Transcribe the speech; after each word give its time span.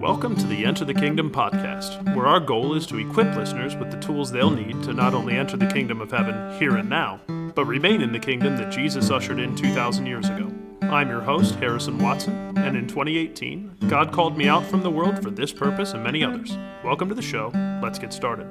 Welcome 0.00 0.36
to 0.36 0.46
the 0.46 0.66
Enter 0.66 0.84
the 0.84 0.92
Kingdom 0.92 1.30
podcast, 1.30 2.14
where 2.14 2.26
our 2.26 2.38
goal 2.38 2.74
is 2.74 2.86
to 2.88 2.98
equip 2.98 3.34
listeners 3.34 3.74
with 3.76 3.90
the 3.90 3.98
tools 3.98 4.30
they'll 4.30 4.50
need 4.50 4.82
to 4.82 4.92
not 4.92 5.14
only 5.14 5.38
enter 5.38 5.56
the 5.56 5.66
kingdom 5.68 6.02
of 6.02 6.10
heaven 6.10 6.54
here 6.58 6.76
and 6.76 6.90
now, 6.90 7.18
but 7.54 7.64
remain 7.64 8.02
in 8.02 8.12
the 8.12 8.18
kingdom 8.18 8.58
that 8.58 8.70
Jesus 8.70 9.10
ushered 9.10 9.38
in 9.38 9.56
2,000 9.56 10.04
years 10.04 10.28
ago. 10.28 10.52
I'm 10.82 11.08
your 11.08 11.22
host, 11.22 11.54
Harrison 11.54 11.98
Watson, 11.98 12.34
and 12.58 12.76
in 12.76 12.86
2018, 12.86 13.88
God 13.88 14.12
called 14.12 14.36
me 14.36 14.48
out 14.48 14.66
from 14.66 14.82
the 14.82 14.90
world 14.90 15.22
for 15.22 15.30
this 15.30 15.50
purpose 15.50 15.94
and 15.94 16.04
many 16.04 16.22
others. 16.22 16.54
Welcome 16.84 17.08
to 17.08 17.14
the 17.14 17.22
show. 17.22 17.50
Let's 17.82 17.98
get 17.98 18.12
started. 18.12 18.46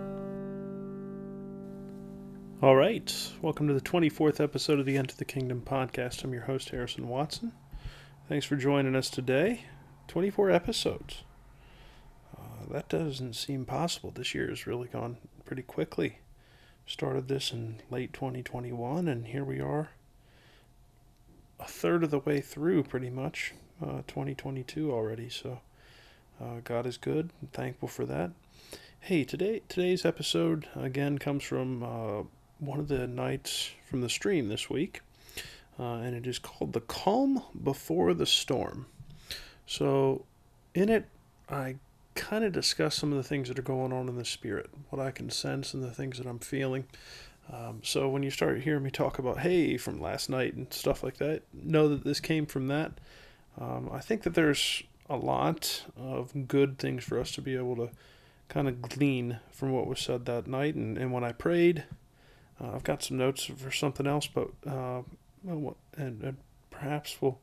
All 2.63 2.75
right, 2.75 3.31
welcome 3.43 3.67
to 3.67 3.75
the 3.75 3.81
24th 3.81 4.43
episode 4.43 4.79
of 4.79 4.87
the 4.87 4.97
Enter 4.97 5.15
the 5.15 5.25
Kingdom 5.25 5.61
podcast. 5.63 6.23
I'm 6.23 6.33
your 6.33 6.45
host, 6.45 6.69
Harrison 6.69 7.07
Watson. 7.07 7.51
Thanks 8.27 8.47
for 8.47 8.55
joining 8.55 8.95
us 8.95 9.11
today. 9.11 9.65
24 10.07 10.49
episodes 10.49 11.21
that 12.71 12.89
doesn't 12.89 13.33
seem 13.33 13.65
possible. 13.65 14.11
This 14.11 14.33
year 14.33 14.49
has 14.49 14.67
really 14.67 14.87
gone 14.87 15.17
pretty 15.45 15.61
quickly. 15.61 16.19
Started 16.85 17.27
this 17.27 17.51
in 17.51 17.81
late 17.89 18.13
2021, 18.13 19.07
and 19.07 19.27
here 19.27 19.43
we 19.43 19.59
are, 19.59 19.89
a 21.59 21.65
third 21.65 22.03
of 22.03 22.11
the 22.11 22.19
way 22.19 22.41
through, 22.41 22.83
pretty 22.83 23.09
much, 23.09 23.53
uh, 23.81 24.01
2022 24.07 24.91
already. 24.91 25.29
So, 25.29 25.61
uh, 26.39 26.59
God 26.63 26.85
is 26.85 26.97
good. 26.97 27.31
I'm 27.41 27.47
thankful 27.47 27.87
for 27.87 28.05
that. 28.05 28.31
Hey, 28.99 29.23
today 29.23 29.61
today's 29.67 30.03
episode 30.05 30.67
again 30.75 31.17
comes 31.17 31.43
from 31.43 31.83
uh, 31.83 32.23
one 32.59 32.79
of 32.79 32.87
the 32.87 33.07
nights 33.07 33.71
from 33.87 34.01
the 34.01 34.09
stream 34.09 34.47
this 34.47 34.69
week, 34.69 35.01
uh, 35.79 35.97
and 35.97 36.15
it 36.15 36.25
is 36.25 36.39
called 36.39 36.73
"The 36.73 36.81
Calm 36.81 37.43
Before 37.63 38.13
the 38.13 38.25
Storm." 38.25 38.87
So, 39.67 40.25
in 40.73 40.89
it, 40.89 41.07
I 41.49 41.75
kind 42.15 42.43
of 42.43 42.51
discuss 42.51 42.95
some 42.95 43.11
of 43.11 43.17
the 43.17 43.23
things 43.23 43.49
that 43.49 43.59
are 43.59 43.63
going 43.63 43.93
on 43.93 44.07
in 44.09 44.15
the 44.15 44.25
spirit, 44.25 44.69
what 44.89 45.05
I 45.05 45.11
can 45.11 45.29
sense, 45.29 45.73
and 45.73 45.83
the 45.83 45.91
things 45.91 46.17
that 46.17 46.25
I'm 46.27 46.39
feeling. 46.39 46.85
Um, 47.51 47.81
so 47.83 48.09
when 48.09 48.23
you 48.23 48.31
start 48.31 48.61
hearing 48.61 48.83
me 48.83 48.89
talk 48.89 49.19
about 49.19 49.39
hey 49.39 49.77
from 49.77 50.01
last 50.01 50.29
night 50.29 50.55
and 50.55 50.71
stuff 50.73 51.03
like 51.03 51.17
that, 51.17 51.43
know 51.53 51.87
that 51.89 52.03
this 52.03 52.19
came 52.19 52.45
from 52.45 52.67
that. 52.67 52.93
Um, 53.59 53.89
I 53.91 53.99
think 53.99 54.23
that 54.23 54.33
there's 54.33 54.83
a 55.09 55.15
lot 55.15 55.83
of 55.95 56.47
good 56.47 56.79
things 56.79 57.03
for 57.03 57.19
us 57.19 57.31
to 57.33 57.41
be 57.41 57.55
able 57.55 57.75
to 57.75 57.89
kind 58.47 58.67
of 58.67 58.81
glean 58.81 59.39
from 59.51 59.71
what 59.71 59.87
was 59.87 59.99
said 59.99 60.25
that 60.25 60.47
night. 60.47 60.75
And, 60.75 60.97
and 60.97 61.11
when 61.11 61.23
I 61.23 61.31
prayed, 61.31 61.83
uh, 62.59 62.71
I've 62.73 62.83
got 62.83 63.03
some 63.03 63.17
notes 63.17 63.45
for 63.45 63.71
something 63.71 64.07
else, 64.07 64.27
but 64.27 64.49
uh, 64.65 65.01
and, 65.45 66.23
and, 66.23 66.37
perhaps 66.71 67.21
we'll 67.21 67.39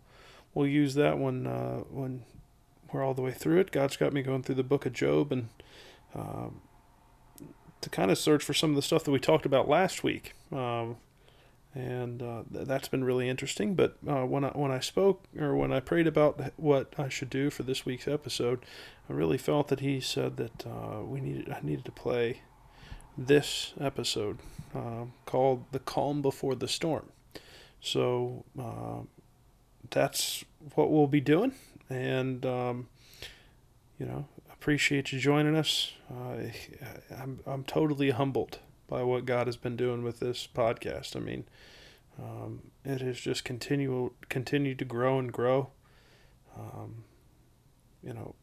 we'll 0.53 0.67
use 0.67 0.93
that 0.93 1.17
one 1.17 1.47
uh, 1.47 1.79
when 1.91 2.23
we're 2.93 3.05
all 3.05 3.15
the 3.15 3.23
way 3.23 3.33
through 3.33 3.59
it. 3.61 3.71
God's 3.71 3.97
got 3.97 4.13
me 4.13 4.23
going 4.23 4.43
through 4.43 4.57
the 4.57 4.63
book 4.63 4.87
of 4.87 4.93
Job 4.93 5.33
and 5.33 5.49
um, 6.15 6.61
to 7.81 7.91
kind 7.91 8.11
of 8.11 8.19
search 8.19 8.45
for 8.45 8.55
some 8.55 8.71
of 8.71 8.77
the 8.77 8.83
stuff 8.83 9.05
that 9.05 9.11
we 9.11 9.19
talked 9.19 9.47
about 9.47 9.69
last 9.69 10.05
week. 10.05 10.35
Um, 10.53 10.97
and 11.75 12.23
uh, 12.23 12.43
th- 12.53 12.67
that's 12.67 12.89
been 12.89 13.05
really 13.05 13.29
interesting. 13.29 13.75
But 13.75 13.97
uh, 14.07 14.27
when 14.27 14.45
I 14.45 14.49
when 14.49 14.71
I 14.71 14.81
spoke 14.81 15.25
or 15.39 15.57
when 15.57 15.73
I 15.73 15.81
prayed 15.81 16.07
about 16.07 16.53
what 16.57 16.95
I 16.99 17.09
should 17.09 17.31
do 17.31 17.51
for 17.51 17.63
this 17.63 17.87
week's 17.87 18.07
episode, 18.07 18.65
I 19.09 19.13
really 19.15 19.39
felt 19.39 19.69
that 19.69 19.81
He 19.81 20.01
said 20.01 20.37
that 20.37 20.67
uh, 20.67 21.03
we 21.03 21.21
needed 21.21 21.51
I 21.51 21.61
needed 21.63 21.85
to 21.87 21.93
play 21.93 22.43
this 23.17 23.73
episode 23.81 24.39
um, 24.75 25.15
called 25.25 25.65
"The 25.73 25.79
Calm 25.79 26.21
Before 26.21 26.55
the 26.55 26.69
Storm." 26.69 27.07
So 27.81 28.45
uh, 28.61 29.07
that's 29.91 30.45
what 30.75 30.91
we'll 30.91 31.07
be 31.07 31.21
doing 31.21 31.55
and 31.93 32.45
um, 32.47 32.89
you 33.99 34.07
know 34.07 34.27
appreciate 34.51 35.13
you 35.13 35.19
joining 35.19 35.57
us. 35.57 35.93
Uh, 36.11 36.49
I'm 37.11 37.41
I'm 37.47 37.65
totally 37.65 38.11
humbled 38.11 38.59
by 38.89 39.03
what 39.03 39.25
God 39.25 39.47
has 39.47 39.57
been 39.57 39.77
doing 39.77 40.03
with 40.03 40.21
this 40.21 40.49
podcast. 40.53 41.17
I 41.17 41.21
mean, 41.21 41.45
um, 42.19 42.71
it 42.85 43.01
has 43.01 43.21
just 43.21 43.45
continual 43.45 44.13
continued 44.29 44.79
to 44.79 44.85
grow 44.85 45.19
and 45.19 45.33
grow. 45.33 45.71
Um, 46.57 47.05
you 48.03 48.13
know, 48.13 48.35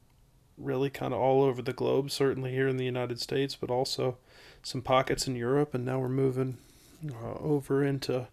really 0.57 0.89
kind 0.89 1.13
of 1.13 1.19
all 1.19 1.43
over 1.43 1.61
the 1.61 1.73
globe. 1.73 2.11
Certainly 2.11 2.51
here 2.51 2.67
in 2.67 2.77
the 2.77 2.85
United 2.85 3.19
States, 3.19 3.55
but 3.55 3.69
also 3.69 4.17
some 4.61 4.81
pockets 4.81 5.27
in 5.27 5.35
Europe, 5.35 5.73
and 5.73 5.85
now 5.85 5.99
we're 5.99 6.09
moving 6.09 6.57
uh, 7.23 7.33
over 7.39 7.83
into. 7.83 8.27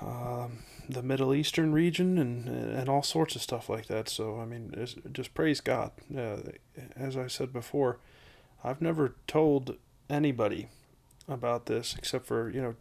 Um, 0.00 0.58
the 0.88 1.02
Middle 1.02 1.34
Eastern 1.34 1.72
region 1.72 2.18
and 2.18 2.48
and 2.48 2.88
all 2.88 3.02
sorts 3.02 3.34
of 3.36 3.42
stuff 3.42 3.68
like 3.68 3.86
that. 3.86 4.08
So 4.08 4.40
I 4.40 4.44
mean, 4.44 4.74
just 5.12 5.34
praise 5.34 5.60
God. 5.60 5.92
Uh, 6.16 6.36
as 6.96 7.16
I 7.16 7.26
said 7.26 7.52
before, 7.52 7.98
I've 8.62 8.80
never 8.80 9.14
told 9.26 9.76
anybody 10.10 10.68
about 11.26 11.66
this 11.66 11.94
except 11.96 12.26
for 12.26 12.50
you 12.50 12.60
know 12.60 12.74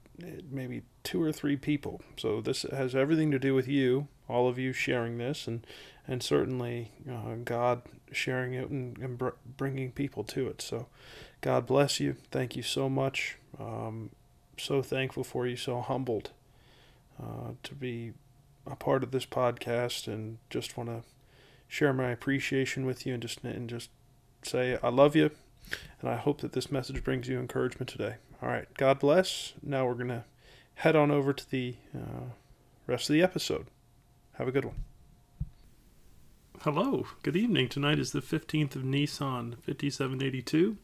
maybe 0.49 0.83
two 1.03 1.21
or 1.21 1.31
three 1.31 1.55
people. 1.57 2.01
So 2.17 2.41
this 2.41 2.63
has 2.63 2.95
everything 2.95 3.31
to 3.31 3.39
do 3.39 3.53
with 3.53 3.67
you, 3.67 4.07
all 4.27 4.47
of 4.47 4.59
you 4.59 4.73
sharing 4.73 5.17
this, 5.17 5.47
and 5.47 5.65
and 6.07 6.21
certainly 6.21 6.91
uh, 7.09 7.35
God 7.43 7.83
sharing 8.11 8.53
it 8.53 8.69
and, 8.69 8.97
and 8.97 9.17
br- 9.17 9.29
bringing 9.57 9.91
people 9.91 10.23
to 10.25 10.47
it. 10.47 10.61
So 10.61 10.87
God 11.41 11.65
bless 11.65 11.99
you. 11.99 12.17
Thank 12.31 12.55
you 12.55 12.63
so 12.63 12.89
much. 12.89 13.37
Um, 13.59 14.11
so 14.57 14.81
thankful 14.81 15.23
for 15.23 15.47
you. 15.47 15.55
So 15.55 15.79
humbled 15.81 16.31
uh, 17.21 17.51
to 17.63 17.75
be 17.75 18.13
a 18.65 18.75
part 18.75 19.03
of 19.03 19.11
this 19.11 19.25
podcast 19.25 20.07
and 20.07 20.37
just 20.49 20.77
want 20.77 20.89
to 20.89 21.03
share 21.67 21.93
my 21.93 22.11
appreciation 22.11 22.85
with 22.85 23.05
you 23.05 23.13
and 23.13 23.21
just 23.21 23.43
and 23.43 23.69
just 23.69 23.89
say 24.43 24.77
I 24.83 24.89
love 24.89 25.15
you 25.15 25.31
and 26.01 26.09
I 26.09 26.17
hope 26.17 26.41
that 26.41 26.53
this 26.53 26.71
message 26.71 27.03
brings 27.03 27.27
you 27.27 27.39
encouragement 27.39 27.89
today. 27.89 28.15
All 28.41 28.49
right, 28.49 28.67
God 28.77 28.99
bless. 28.99 29.53
Now 29.61 29.85
we're 29.85 29.93
gonna 29.95 30.25
head 30.75 30.95
on 30.95 31.11
over 31.11 31.33
to 31.33 31.49
the 31.49 31.75
uh, 31.95 32.31
rest 32.87 33.09
of 33.09 33.13
the 33.13 33.23
episode. 33.23 33.67
Have 34.33 34.47
a 34.47 34.51
good 34.51 34.65
one. 34.65 34.83
Hello, 36.61 37.05
good 37.23 37.35
evening. 37.35 37.67
Tonight 37.67 37.99
is 37.99 38.11
the 38.11 38.21
15th 38.21 38.75
of 38.75 38.83
Nisan 38.83 39.57
5782 39.65 40.77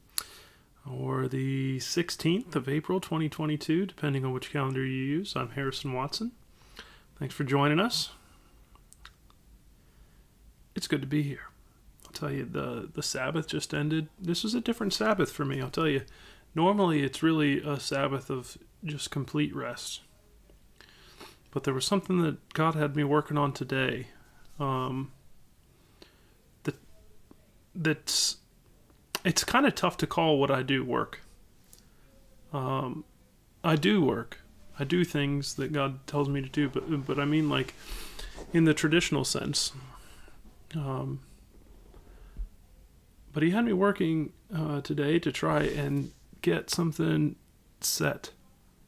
or 0.92 1.28
the 1.28 1.78
16th 1.78 2.56
of 2.56 2.68
April 2.68 3.00
2022, 3.00 3.86
depending 3.86 4.26
on 4.26 4.32
which 4.32 4.52
calendar 4.52 4.86
you 4.86 5.04
use. 5.04 5.36
I'm 5.36 5.52
Harrison 5.52 5.94
Watson. 5.94 6.32
Thanks 7.18 7.36
for 7.36 7.44
joining 7.44 7.80
us. 7.80 8.12
It's 10.76 10.88
good 10.88 11.02
to 11.02 11.08
be 11.08 11.22
here. 11.22 11.50
I'll 12.06 12.12
tell 12.14 12.32
you, 12.32 12.46
the, 12.46 12.90
the 12.94 13.04
Sabbath 13.04 13.48
just 13.48 13.74
ended. 13.74 14.08
This 14.20 14.44
was 14.44 14.56
a 14.56 14.62
different 14.62 14.94
Sabbath 14.94 15.32
for 15.32 15.46
me, 15.46 15.62
I'll 15.62 15.70
tell 15.70 15.88
you. 15.88 16.04
Normally, 16.56 17.04
it's 17.04 17.22
really 17.22 17.62
a 17.62 17.80
Sabbath 17.80 18.30
of 18.30 18.58
just 18.84 19.12
complete 19.12 19.56
rest. 19.56 20.02
But 21.52 21.64
there 21.64 21.74
was 21.74 21.86
something 21.86 22.22
that 22.24 22.54
God 22.54 22.76
had 22.76 22.96
me 22.96 23.04
working 23.04 23.38
on 23.38 23.54
today 23.54 24.08
um, 24.60 25.12
that 26.64 26.76
that's 27.76 28.38
it's 29.24 29.44
kind 29.44 29.66
of 29.66 29.76
tough 29.76 29.98
to 29.98 30.08
call 30.08 30.40
what 30.40 30.52
I 30.52 30.64
do 30.64 30.84
work. 30.84 31.22
Um, 32.54 33.04
I 33.64 33.76
do 33.76 34.02
work. 34.02 34.40
I 34.80 34.84
do 34.86 35.04
things 35.04 35.56
that 35.56 35.74
God 35.74 36.08
tells 36.08 36.30
me 36.30 36.42
to 36.42 36.50
do, 36.50 36.70
but 36.70 37.06
but 37.06 37.20
I 37.20 37.26
mean 37.26 37.50
like 37.50 37.74
in 38.54 38.64
the 38.64 38.74
traditional 38.74 39.26
sense. 39.26 39.74
Um, 40.76 41.20
but 43.34 43.44
he 43.44 43.52
had 43.52 43.66
me 43.66 43.74
working 43.74 44.34
uh, 44.56 44.82
today 44.82 45.20
to 45.20 45.32
try 45.32 45.64
and 45.64 46.12
get 46.42 46.70
something 46.70 47.36
set 47.82 48.32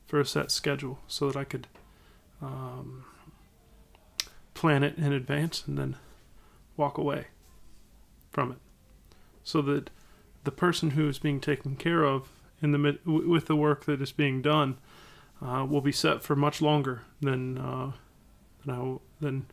for 0.06 0.20
a 0.20 0.26
set 0.26 0.52
schedule 0.52 1.00
so 1.08 1.28
that 1.28 1.38
I 1.38 1.44
could 1.44 1.68
um, 2.42 3.06
plan 4.54 4.84
it 4.84 4.98
in 4.98 5.14
advance 5.14 5.64
and 5.68 5.78
then 5.78 5.96
walk 6.78 6.98
away 6.98 7.28
from 8.32 8.52
it 8.52 8.58
so 9.44 9.62
that 9.62 9.90
the 10.44 10.52
person 10.52 10.92
who 10.92 11.08
is 11.08 11.20
being 11.20 11.40
taken 11.40 11.76
care 11.76 12.04
of 12.04 12.30
in 12.62 12.72
the 12.72 13.00
with 13.06 13.48
the 13.48 13.56
work 13.56 13.86
that 13.86 14.02
is 14.02 14.12
being 14.12 14.42
done 14.42 14.78
uh, 15.42 15.66
will 15.68 15.82
be 15.82 15.92
set 15.92 16.22
for 16.24 16.36
much 16.36 16.62
longer 16.62 17.02
than 17.22 17.58
uh, 17.58 17.92
than, 18.66 18.76
I, 18.76 18.98
than 19.20 19.46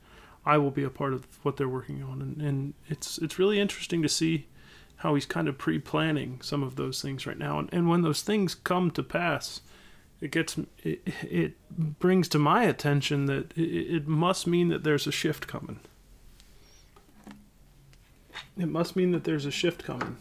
I 0.45 0.59
will 0.59 0.71
be 0.71 0.85
a 0.85 0.91
part 0.91 1.15
of 1.15 1.27
what 1.43 1.57
they're 1.57 1.69
working 1.69 2.03
on, 2.03 2.21
and, 2.21 2.41
and 2.41 2.75
it's 2.89 3.19
it's 3.19 3.39
really 3.39 3.61
interesting 3.61 4.03
to 4.03 4.09
see 4.09 4.47
how 4.97 5.15
he's 5.15 5.27
kind 5.27 5.49
of 5.49 5.57
pre-planning 5.57 6.41
some 6.43 6.63
of 6.63 6.77
those 6.77 7.01
things 7.01 7.27
right 7.27 7.39
now, 7.39 7.59
and, 7.59 7.69
and 7.73 7.89
when 7.89 8.03
those 8.03 8.23
things 8.23 8.55
come 8.55 8.91
to 8.91 9.03
pass, 9.03 9.61
it 10.21 10.31
gets 10.31 10.59
it, 10.83 11.01
it 11.23 11.55
brings 11.99 12.29
to 12.29 12.39
my 12.39 12.65
attention 12.65 13.27
that 13.27 13.57
it, 13.57 13.97
it 13.97 14.09
must 14.09 14.47
mean 14.47 14.69
that 14.69 14.85
there's 14.85 15.07
a 15.07 15.13
shift 15.13 15.47
coming. 15.47 15.81
It 18.57 18.69
must 18.69 18.97
mean 18.97 19.13
that 19.13 19.23
there's 19.23 19.47
a 19.47 19.53
shift 19.53 19.85
coming 19.85 20.17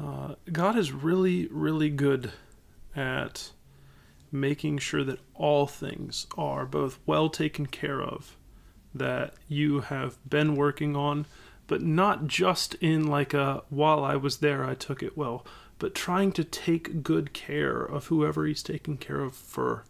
uh, 0.00 0.34
God 0.50 0.76
is 0.76 0.92
really, 0.92 1.46
really 1.48 1.90
good 1.90 2.32
at 2.94 3.50
making 4.30 4.78
sure 4.78 5.04
that 5.04 5.20
all 5.34 5.66
things 5.66 6.26
are 6.36 6.64
both 6.64 6.98
well 7.06 7.28
taken 7.28 7.66
care 7.66 8.00
of 8.00 8.36
that 8.94 9.34
you 9.48 9.80
have 9.80 10.18
been 10.28 10.56
working 10.56 10.96
on, 10.96 11.26
but 11.66 11.82
not 11.82 12.26
just 12.26 12.74
in 12.76 13.06
like 13.06 13.34
a 13.34 13.62
while 13.68 14.04
I 14.04 14.16
was 14.16 14.38
there, 14.38 14.64
I 14.64 14.74
took 14.74 15.02
it 15.02 15.16
well, 15.16 15.46
but 15.78 15.94
trying 15.94 16.32
to 16.32 16.44
take 16.44 17.02
good 17.02 17.32
care 17.32 17.82
of 17.82 18.06
whoever 18.06 18.46
he's 18.46 18.62
taking 18.62 18.96
care 18.96 19.20
of 19.20 19.34
for 19.34 19.84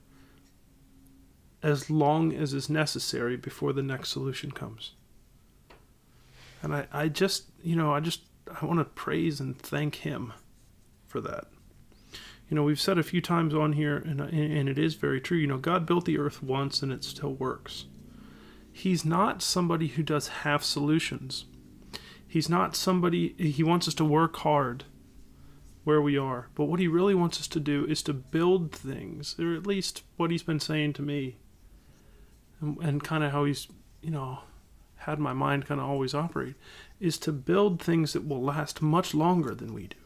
as 1.63 1.89
long 1.89 2.33
as 2.33 2.55
is 2.55 2.69
necessary 2.69 3.37
before 3.37 3.73
the 3.73 3.83
next 3.83 4.11
solution 4.11 4.51
comes. 4.51 4.93
And 6.63 6.75
I, 6.75 6.87
I 6.93 7.09
just, 7.09 7.45
you 7.63 7.77
know, 7.77 7.93
I 7.93 8.01
just, 8.01 8.23
I 8.61 8.65
want 8.67 8.79
to 8.81 8.85
praise 8.85 9.41
and 9.41 9.59
thank 9.59 9.97
him 9.97 10.33
for 11.07 11.21
that. 11.21 11.47
You 12.49 12.57
know, 12.57 12.65
we've 12.65 12.81
said 12.81 12.99
a 12.99 13.03
few 13.03 13.21
times 13.21 13.55
on 13.55 13.73
here, 13.73 13.97
and, 13.97 14.21
and 14.21 14.69
it 14.69 14.79
is 14.79 14.95
very 14.95 15.21
true, 15.21 15.39
you 15.39 15.47
know, 15.47 15.59
God 15.59 15.87
built 15.87 16.05
the 16.05 16.19
earth 16.19 16.43
once 16.43 16.83
and 16.83 16.93
it 16.93 17.05
still 17.05 17.33
works. 17.33 17.87
He's 18.71 19.05
not 19.05 19.43
somebody 19.43 19.89
who 19.89 20.03
does 20.03 20.29
half 20.29 20.63
solutions. 20.63 21.47
He's 22.27 22.49
not 22.49 22.77
somebody, 22.77 23.35
he 23.39 23.63
wants 23.63 23.89
us 23.89 23.95
to 23.95 24.05
work 24.05 24.37
hard 24.37 24.85
where 25.85 26.01
we 26.01 26.17
are. 26.17 26.49
But 26.55 26.65
what 26.65 26.81
he 26.81 26.89
really 26.89 27.15
wants 27.15 27.41
us 27.41 27.49
to 27.49 27.61
do 27.61 27.85
is 27.87 28.03
to 28.05 28.13
build 28.13 28.73
things, 28.73 29.37
or 29.39 29.55
at 29.55 29.67
least 29.67 30.03
what 30.17 30.31
he's 30.31 30.43
been 30.43 30.61
saying 30.61 30.95
to 30.95 31.03
me, 31.03 31.37
and, 32.61 32.79
and 32.79 33.05
kind 33.05 33.25
of 33.25 33.33
how 33.33 33.45
he's, 33.45 33.69
you 34.01 34.11
know, 34.11 34.41
had 34.97 35.19
my 35.19 35.33
mind 35.33 35.67
kind 35.67 35.81
of 35.81 35.89
always 35.89 36.15
operate, 36.15 36.55
is 37.03 37.19
to 37.19 37.33
build 37.33 37.83
things 37.83 38.13
that 38.13 38.27
will 38.27 38.41
last 38.41 38.81
much 38.81 39.13
longer 39.13 39.57
than 39.57 39.75
we 39.75 39.89
do. 39.89 39.97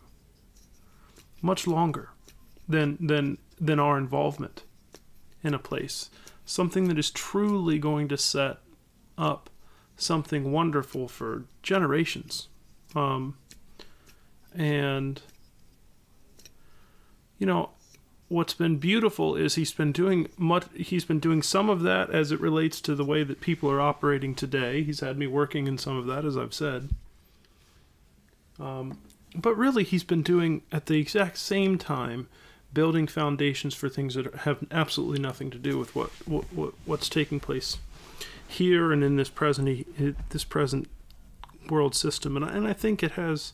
Much 1.42 1.66
longer 1.66 2.08
than 2.66 2.96
than 3.06 3.36
than 3.60 3.78
our 3.78 3.98
involvement 3.98 4.64
in 5.44 5.52
a 5.52 5.58
place. 5.58 6.10
Something 6.46 6.88
that 6.88 6.98
is 6.98 7.10
truly 7.10 7.78
going 7.78 8.08
to 8.08 8.16
set 8.16 8.58
up 9.18 9.50
something 9.96 10.50
wonderful 10.50 11.06
for 11.06 11.44
generations. 11.62 12.48
Um, 12.94 13.36
and 14.54 15.20
you 17.38 17.46
know, 17.46 17.70
what's 18.28 18.54
been 18.54 18.76
beautiful 18.76 19.36
is 19.36 19.54
he's 19.54 19.72
been 19.72 19.92
doing 19.92 20.28
much 20.36 20.64
he's 20.74 21.04
been 21.04 21.20
doing 21.20 21.42
some 21.42 21.70
of 21.70 21.82
that 21.82 22.10
as 22.10 22.32
it 22.32 22.40
relates 22.40 22.80
to 22.80 22.94
the 22.94 23.04
way 23.04 23.22
that 23.22 23.40
people 23.40 23.70
are 23.70 23.80
operating 23.80 24.34
today. 24.34 24.82
He's 24.82 25.00
had 25.00 25.16
me 25.16 25.26
working 25.26 25.66
in 25.66 25.78
some 25.78 25.96
of 25.96 26.06
that 26.06 26.24
as 26.24 26.36
i've 26.36 26.54
said. 26.54 26.90
Um, 28.58 28.98
but 29.34 29.56
really 29.56 29.84
he's 29.84 30.04
been 30.04 30.22
doing 30.22 30.62
at 30.72 30.86
the 30.86 30.98
exact 30.98 31.38
same 31.38 31.78
time 31.78 32.28
building 32.72 33.06
foundations 33.06 33.74
for 33.74 33.88
things 33.88 34.14
that 34.14 34.34
have 34.34 34.58
absolutely 34.70 35.18
nothing 35.18 35.50
to 35.50 35.58
do 35.58 35.78
with 35.78 35.94
what, 35.94 36.10
what, 36.26 36.44
what 36.52 36.74
what's 36.84 37.08
taking 37.08 37.40
place 37.40 37.78
here 38.48 38.92
and 38.92 39.02
in 39.02 39.16
this 39.16 39.28
present 39.28 39.86
this 40.30 40.44
present 40.44 40.88
world 41.70 41.94
system. 41.94 42.36
And 42.36 42.44
I, 42.44 42.48
and 42.48 42.66
I 42.66 42.72
think 42.72 43.02
it 43.02 43.12
has 43.12 43.52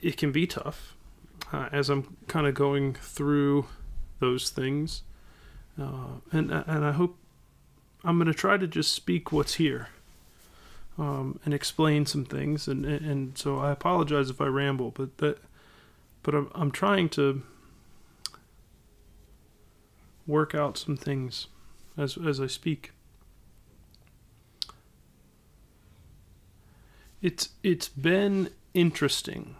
it 0.00 0.16
can 0.16 0.32
be 0.32 0.46
tough 0.46 0.95
uh, 1.52 1.68
as 1.72 1.88
I'm 1.88 2.16
kind 2.26 2.46
of 2.46 2.54
going 2.54 2.94
through 2.94 3.66
those 4.20 4.50
things. 4.50 5.02
Uh, 5.80 6.20
and 6.32 6.50
and 6.50 6.84
I 6.84 6.92
hope 6.92 7.18
I'm 8.04 8.16
going 8.18 8.28
to 8.28 8.34
try 8.34 8.56
to 8.56 8.66
just 8.66 8.92
speak 8.92 9.32
what's 9.32 9.54
here 9.54 9.88
um, 10.98 11.38
and 11.44 11.52
explain 11.52 12.06
some 12.06 12.24
things. 12.24 12.68
And, 12.68 12.84
and, 12.84 13.04
and 13.04 13.38
so 13.38 13.58
I 13.58 13.72
apologize 13.72 14.30
if 14.30 14.40
I 14.40 14.46
ramble, 14.46 14.90
but 14.90 15.18
that 15.18 15.38
but 16.22 16.34
I'm 16.34 16.50
I'm 16.54 16.70
trying 16.70 17.08
to 17.10 17.42
work 20.26 20.54
out 20.54 20.76
some 20.76 20.96
things 20.96 21.46
as 21.96 22.16
as 22.16 22.40
I 22.40 22.46
speak. 22.46 22.92
It's 27.22 27.50
it's 27.62 27.88
been 27.88 28.50
interesting 28.74 29.56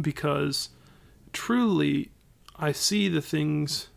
because 0.00 0.70
truly 1.32 2.10
I 2.56 2.72
see 2.72 3.08
the 3.08 3.22
things 3.22 3.88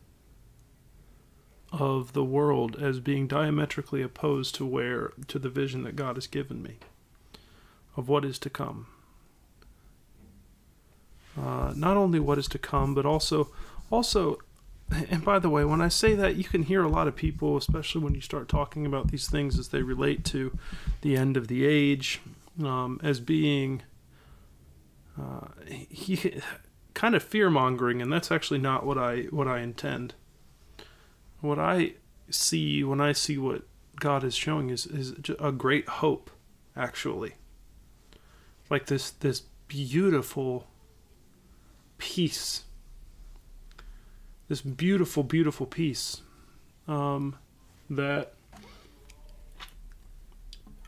of 1.71 2.13
the 2.13 2.23
world 2.23 2.77
as 2.81 2.99
being 2.99 3.27
diametrically 3.27 4.01
opposed 4.01 4.55
to 4.55 4.65
where 4.65 5.11
to 5.27 5.37
the 5.37 5.49
vision 5.49 5.83
that 5.83 5.95
God 5.95 6.15
has 6.15 6.27
given 6.27 6.63
me 6.63 6.77
of 7.95 8.07
what 8.07 8.23
is 8.23 8.39
to 8.39 8.49
come. 8.49 8.87
Uh, 11.37 11.73
not 11.75 11.97
only 11.97 12.19
what 12.19 12.37
is 12.37 12.47
to 12.47 12.57
come, 12.57 12.95
but 12.95 13.05
also 13.05 13.49
also 13.91 14.39
and 15.09 15.23
by 15.23 15.39
the 15.39 15.49
way, 15.49 15.65
when 15.65 15.81
I 15.81 15.89
say 15.89 16.15
that, 16.15 16.35
you 16.35 16.45
can 16.45 16.63
hear 16.63 16.81
a 16.83 16.87
lot 16.87 17.07
of 17.07 17.15
people, 17.15 17.57
especially 17.57 18.01
when 18.01 18.15
you 18.15 18.21
start 18.21 18.47
talking 18.47 18.85
about 18.85 19.11
these 19.11 19.29
things 19.29 19.59
as 19.59 19.69
they 19.69 19.81
relate 19.81 20.23
to 20.25 20.57
the 21.01 21.17
end 21.17 21.35
of 21.35 21.47
the 21.47 21.65
age, 21.65 22.21
um, 22.63 22.99
as 23.03 23.19
being 23.19 23.81
uh, 25.19 25.47
he 25.89 26.41
kind 26.93 27.15
of 27.15 27.23
fear 27.23 27.49
mongering, 27.49 28.01
and 28.01 28.11
that's 28.11 28.31
actually 28.31 28.59
not 28.59 28.85
what 28.85 28.97
I 28.97 29.23
what 29.29 29.47
I 29.47 29.59
intend. 29.59 30.13
What 31.41 31.59
I 31.59 31.93
see 32.29 32.83
when 32.83 32.99
I 32.99 33.11
see 33.11 33.37
what 33.37 33.63
God 33.99 34.23
is 34.23 34.35
showing 34.35 34.69
is 34.69 34.85
is 34.85 35.13
a 35.39 35.51
great 35.51 35.87
hope, 35.87 36.29
actually. 36.75 37.35
Like 38.69 38.87
this 38.87 39.11
this 39.11 39.43
beautiful 39.67 40.67
peace. 41.97 42.63
This 44.47 44.61
beautiful, 44.61 45.23
beautiful 45.23 45.65
peace 45.65 46.21
um, 46.87 47.35
that 47.89 48.33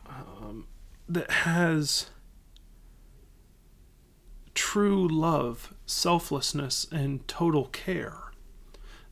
um, 0.08 0.66
that 1.08 1.30
has 1.30 2.10
true 4.70 5.08
love, 5.08 5.74
selflessness, 5.84 6.86
and 6.92 7.26
total 7.26 7.64
care. 7.64 8.30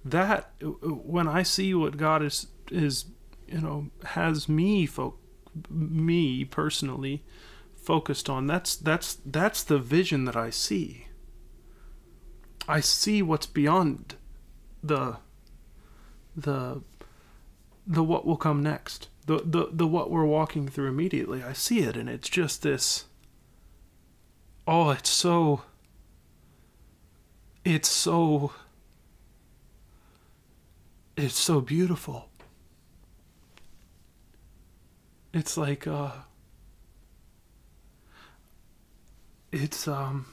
That 0.05 0.53
when 0.61 1.27
I 1.27 1.43
see 1.43 1.75
what 1.75 1.97
God 1.97 2.23
is 2.23 2.47
is 2.71 3.07
you 3.49 3.61
know 3.61 3.91
has 4.05 4.49
me 4.49 4.87
fo- 4.87 5.17
me 5.69 6.45
personally 6.45 7.25
focused 7.75 8.31
on 8.31 8.47
that's 8.47 8.77
that's 8.77 9.19
that's 9.27 9.65
the 9.65 9.81
vision 9.81 10.27
that 10.27 10.37
I 10.37 10.51
see. 10.51 11.09
I 12.69 12.79
see 12.79 13.21
what's 13.21 13.47
beyond 13.47 14.15
the 14.81 15.17
the 16.37 16.83
the 17.85 18.05
what 18.05 18.25
will 18.25 18.37
come 18.37 18.63
next. 18.63 19.09
The 19.27 19.43
the 19.45 19.71
the 19.73 19.89
what 19.89 20.09
we're 20.09 20.25
walking 20.25 20.69
through 20.69 20.87
immediately. 20.87 21.43
I 21.43 21.53
see 21.53 21.81
it 21.81 21.97
and 21.97 22.09
it's 22.09 22.29
just 22.29 22.63
this 22.63 23.08
oh, 24.69 24.91
it's 24.91 25.11
so. 25.11 25.63
It's 27.65 27.89
so. 27.89 28.53
It's 31.17 31.39
so 31.39 31.61
beautiful. 31.61 32.29
It's 35.33 35.57
like, 35.57 35.87
uh. 35.87 36.13
It's, 39.51 39.89
um. 39.89 40.27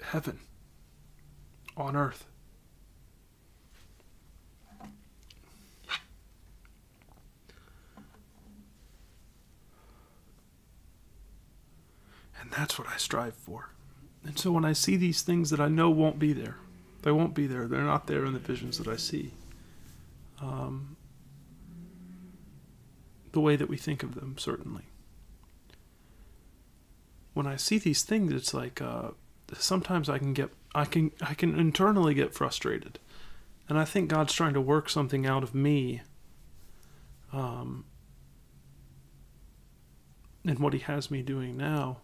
Heaven 0.00 0.38
on 1.76 1.96
earth. 1.96 2.26
That's 12.56 12.78
what 12.78 12.88
I 12.88 12.96
strive 12.96 13.34
for. 13.34 13.70
And 14.24 14.38
so 14.38 14.52
when 14.52 14.64
I 14.64 14.72
see 14.72 14.96
these 14.96 15.22
things 15.22 15.50
that 15.50 15.60
I 15.60 15.68
know 15.68 15.90
won't 15.90 16.18
be 16.18 16.32
there, 16.32 16.56
they 17.02 17.10
won't 17.10 17.34
be 17.34 17.46
there. 17.46 17.66
They're 17.66 17.82
not 17.82 18.06
there 18.06 18.24
in 18.24 18.32
the 18.32 18.38
visions 18.38 18.78
that 18.78 18.88
I 18.88 18.96
see. 18.96 19.32
Um, 20.40 20.96
the 23.32 23.40
way 23.40 23.56
that 23.56 23.68
we 23.68 23.76
think 23.76 24.02
of 24.02 24.14
them, 24.14 24.36
certainly. 24.38 24.84
When 27.34 27.46
I 27.46 27.56
see 27.56 27.78
these 27.78 28.02
things, 28.02 28.32
it's 28.32 28.54
like 28.54 28.80
uh, 28.80 29.10
sometimes 29.58 30.08
I 30.08 30.18
can 30.18 30.32
get, 30.32 30.50
I 30.74 30.84
can, 30.84 31.10
I 31.20 31.34
can 31.34 31.58
internally 31.58 32.14
get 32.14 32.32
frustrated, 32.32 32.98
and 33.68 33.78
I 33.78 33.84
think 33.84 34.08
God's 34.08 34.32
trying 34.32 34.54
to 34.54 34.60
work 34.60 34.88
something 34.88 35.26
out 35.26 35.42
of 35.42 35.54
me. 35.54 36.02
Um, 37.32 37.84
and 40.46 40.60
what 40.60 40.72
He 40.72 40.78
has 40.80 41.10
me 41.10 41.22
doing 41.22 41.56
now 41.56 41.98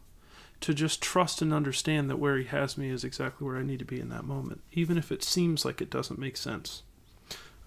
to 0.61 0.75
just 0.75 1.03
trust 1.03 1.41
and 1.41 1.55
understand 1.55 2.11
that 2.11 2.19
where 2.19 2.37
he 2.37 2.45
has 2.45 2.77
me 2.77 2.91
is 2.91 3.05
exactly 3.05 3.47
where 3.47 3.57
I 3.57 3.63
need 3.63 3.79
to 3.79 3.85
be 3.85 4.01
in 4.01 4.11
that 4.11 4.25
moment, 4.25 4.61
even 4.73 4.99
if 4.99 5.11
it 5.11 5.23
seems 5.23 5.65
like 5.65 5.81
it 5.81 5.91
doesn't 5.91 6.19
make 6.19 6.37
sense. 6.37 6.83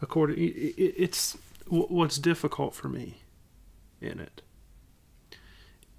According, 0.01 0.35
it's 0.37 1.37
what's 1.67 2.17
difficult 2.17 2.75
for 2.75 2.89
me 2.89 3.21
in 4.01 4.19
it 4.19 4.41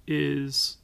is 0.07 0.77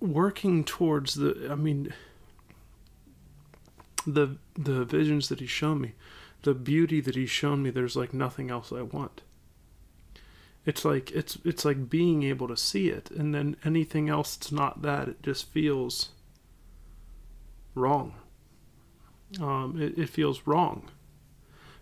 working 0.00 0.64
towards 0.64 1.14
the. 1.14 1.48
I 1.50 1.54
mean, 1.54 1.94
the 4.06 4.36
the 4.54 4.84
visions 4.84 5.28
that 5.28 5.40
he's 5.40 5.50
shown 5.50 5.80
me, 5.80 5.92
the 6.42 6.54
beauty 6.54 7.00
that 7.00 7.14
he's 7.14 7.30
shown 7.30 7.62
me, 7.62 7.70
there's 7.70 7.96
like 7.96 8.12
nothing 8.12 8.50
else 8.50 8.72
I 8.72 8.82
want. 8.82 9.22
It's 10.66 10.84
like 10.84 11.12
it's 11.12 11.38
it's 11.44 11.64
like 11.64 11.88
being 11.88 12.24
able 12.24 12.48
to 12.48 12.56
see 12.56 12.88
it, 12.88 13.10
and 13.10 13.34
then 13.34 13.56
anything 13.64 14.08
else 14.08 14.36
that's 14.36 14.52
not 14.52 14.82
that, 14.82 15.08
it 15.08 15.22
just 15.22 15.48
feels 15.50 16.10
wrong. 17.74 18.14
Um, 19.40 19.80
it, 19.80 19.96
it 19.96 20.08
feels 20.08 20.42
wrong 20.44 20.90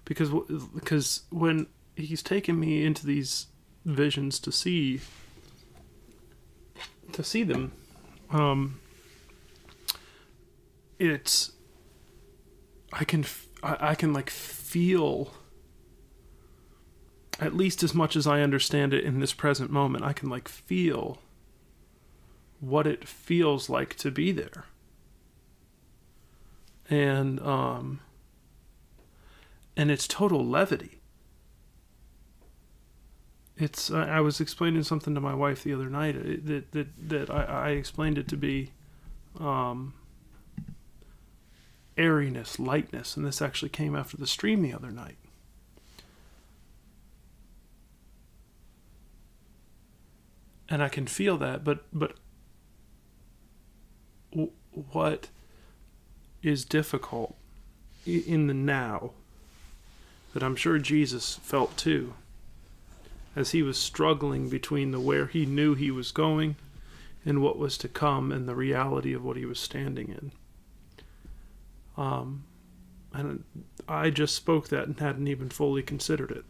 because 0.04 0.30
because 0.74 1.22
when 1.30 1.66
he's 1.96 2.22
taken 2.22 2.58
me 2.58 2.84
into 2.84 3.06
these 3.06 3.46
visions 3.84 4.38
to 4.40 4.52
see 4.52 5.00
to 7.12 7.22
see 7.22 7.42
them 7.42 7.72
um 8.30 8.80
it's 10.98 11.52
i 12.92 13.04
can 13.04 13.24
I, 13.62 13.90
I 13.90 13.94
can 13.94 14.12
like 14.12 14.30
feel 14.30 15.32
at 17.40 17.54
least 17.54 17.82
as 17.82 17.94
much 17.94 18.16
as 18.16 18.26
i 18.26 18.40
understand 18.40 18.92
it 18.94 19.04
in 19.04 19.20
this 19.20 19.32
present 19.32 19.70
moment 19.70 20.04
i 20.04 20.12
can 20.12 20.28
like 20.28 20.48
feel 20.48 21.18
what 22.60 22.86
it 22.86 23.06
feels 23.06 23.68
like 23.68 23.94
to 23.96 24.10
be 24.10 24.32
there 24.32 24.64
and 26.88 27.40
um 27.40 28.00
and 29.76 29.90
it's 29.90 30.06
total 30.06 30.44
levity 30.44 31.00
it's 33.56 33.90
I, 33.90 34.18
was 34.18 34.40
explaining 34.40 34.82
something 34.82 35.14
to 35.14 35.20
my 35.20 35.34
wife 35.34 35.62
the 35.62 35.74
other 35.74 35.88
night 35.88 36.16
uh, 36.16 36.36
that 36.44 36.72
that 36.72 37.08
that 37.08 37.30
I, 37.30 37.44
I 37.44 37.70
explained 37.70 38.18
it 38.18 38.26
to 38.28 38.36
be 38.36 38.72
um, 39.38 39.94
airiness, 41.96 42.58
lightness, 42.58 43.16
and 43.16 43.24
this 43.24 43.40
actually 43.40 43.68
came 43.68 43.94
after 43.94 44.16
the 44.16 44.26
stream 44.26 44.62
the 44.62 44.72
other 44.72 44.90
night. 44.90 45.16
And 50.68 50.82
I 50.82 50.88
can 50.88 51.06
feel 51.06 51.36
that, 51.38 51.62
but 51.64 51.84
but 51.92 52.16
what 54.72 55.28
is 56.42 56.64
difficult 56.64 57.36
in 58.06 58.46
the 58.46 58.54
now 58.54 59.12
that 60.32 60.42
I'm 60.42 60.56
sure 60.56 60.78
Jesus 60.78 61.36
felt 61.36 61.76
too 61.76 62.14
as 63.36 63.50
he 63.50 63.62
was 63.62 63.78
struggling 63.78 64.48
between 64.48 64.90
the 64.90 65.00
where 65.00 65.26
he 65.26 65.46
knew 65.46 65.74
he 65.74 65.90
was 65.90 66.12
going 66.12 66.56
and 67.24 67.40
what 67.40 67.58
was 67.58 67.78
to 67.78 67.88
come 67.88 68.30
and 68.30 68.48
the 68.48 68.54
reality 68.54 69.12
of 69.14 69.24
what 69.24 69.36
he 69.36 69.46
was 69.46 69.58
standing 69.58 70.08
in. 70.08 70.32
Um, 71.96 72.44
and 73.12 73.44
I 73.88 74.10
just 74.10 74.34
spoke 74.34 74.68
that 74.68 74.86
and 74.86 74.98
hadn't 74.98 75.28
even 75.28 75.48
fully 75.48 75.82
considered 75.82 76.30
it 76.30 76.44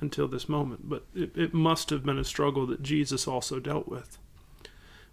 until 0.00 0.28
this 0.28 0.48
moment, 0.48 0.88
but 0.88 1.04
it, 1.14 1.36
it 1.36 1.54
must 1.54 1.90
have 1.90 2.04
been 2.04 2.18
a 2.18 2.24
struggle 2.24 2.66
that 2.66 2.82
Jesus 2.82 3.28
also 3.28 3.60
dealt 3.60 3.88
with 3.88 4.18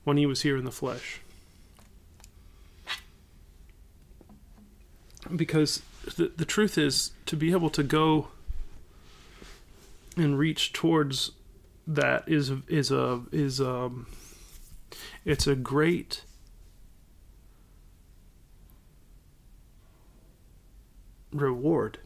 when 0.03 0.17
he 0.17 0.25
was 0.25 0.41
here 0.43 0.57
in 0.57 0.65
the 0.65 0.71
flesh. 0.71 1.21
Because 5.35 5.81
the, 6.15 6.31
the 6.35 6.45
truth 6.45 6.77
is, 6.77 7.11
to 7.25 7.35
be 7.35 7.51
able 7.51 7.69
to 7.71 7.83
go 7.83 8.29
and 10.15 10.39
reach 10.39 10.73
towards 10.73 11.31
that 11.85 12.27
is 12.27 12.51
is 12.67 12.91
a 12.91 13.21
is 13.31 13.59
a 13.59 13.89
it's 15.25 15.47
a 15.47 15.55
great 15.55 16.23
reward. 21.31 21.99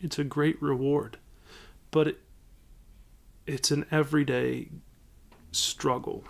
It's 0.00 0.18
a 0.18 0.24
great 0.24 0.60
reward, 0.60 1.16
but 1.96 2.08
it, 2.08 2.18
it's 3.46 3.70
an 3.70 3.86
everyday 3.90 4.68
struggle 5.50 6.24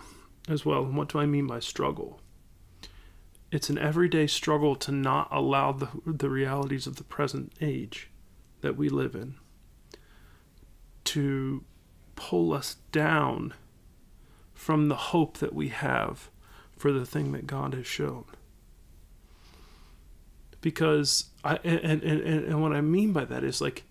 as 0.47 0.65
well. 0.65 0.85
And 0.85 0.95
what 0.95 1.09
do 1.09 1.19
I 1.19 1.25
mean 1.25 1.45
by 1.45 1.59
struggle? 1.59 2.21
It's 3.51 3.69
an 3.69 3.77
everyday 3.77 4.27
struggle 4.27 4.77
to 4.77 4.93
not 4.93 5.27
allow 5.29 5.73
the 5.73 5.89
the 6.05 6.29
realities 6.29 6.87
of 6.87 6.95
the 6.95 7.03
present 7.03 7.51
age 7.59 8.09
that 8.61 8.77
we 8.77 8.87
live 8.87 9.13
in 9.13 9.35
to 11.03 11.65
pull 12.15 12.53
us 12.53 12.77
down 12.93 13.53
from 14.53 14.87
the 14.87 14.95
hope 15.11 15.39
that 15.39 15.53
we 15.53 15.67
have 15.67 16.29
for 16.77 16.93
the 16.93 17.05
thing 17.05 17.33
that 17.33 17.45
God 17.45 17.73
has 17.73 17.85
shown. 17.85 18.23
Because 20.61 21.25
I 21.43 21.57
and, 21.65 22.01
and, 22.01 22.21
and 22.21 22.61
what 22.61 22.71
I 22.71 22.79
mean 22.79 23.11
by 23.11 23.25
that 23.25 23.43
is 23.43 23.59
like 23.59 23.83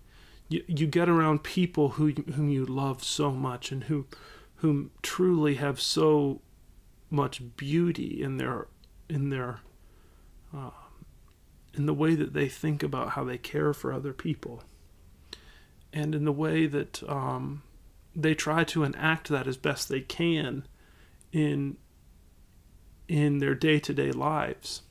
you, 0.49 0.63
you 0.67 0.87
get 0.87 1.09
around 1.09 1.43
people 1.43 1.89
who 1.89 2.11
whom 2.11 2.49
you 2.49 2.65
love 2.65 3.03
so 3.03 3.31
much 3.31 3.71
and 3.71 3.85
who 3.85 4.05
whom 4.57 4.91
truly 5.01 5.55
have 5.55 5.79
so 5.79 6.41
much 7.09 7.41
beauty 7.55 8.21
in 8.21 8.37
their 8.37 8.67
in 9.09 9.29
their 9.29 9.61
uh, 10.55 10.71
in 11.73 11.85
the 11.85 11.93
way 11.93 12.15
that 12.15 12.33
they 12.33 12.47
think 12.47 12.81
about 12.81 13.09
how 13.09 13.23
they 13.23 13.37
care 13.37 13.73
for 13.73 13.93
other 13.93 14.13
people. 14.13 14.63
And 15.93 16.15
in 16.15 16.25
the 16.25 16.31
way 16.31 16.65
that 16.65 17.07
um, 17.07 17.63
they 18.15 18.33
try 18.33 18.63
to 18.65 18.83
enact 18.83 19.29
that 19.29 19.47
as 19.47 19.57
best 19.57 19.89
they 19.89 20.01
can 20.01 20.65
in 21.31 21.77
in 23.07 23.37
their 23.37 23.55
day-to-day 23.55 24.11
lives. 24.11 24.81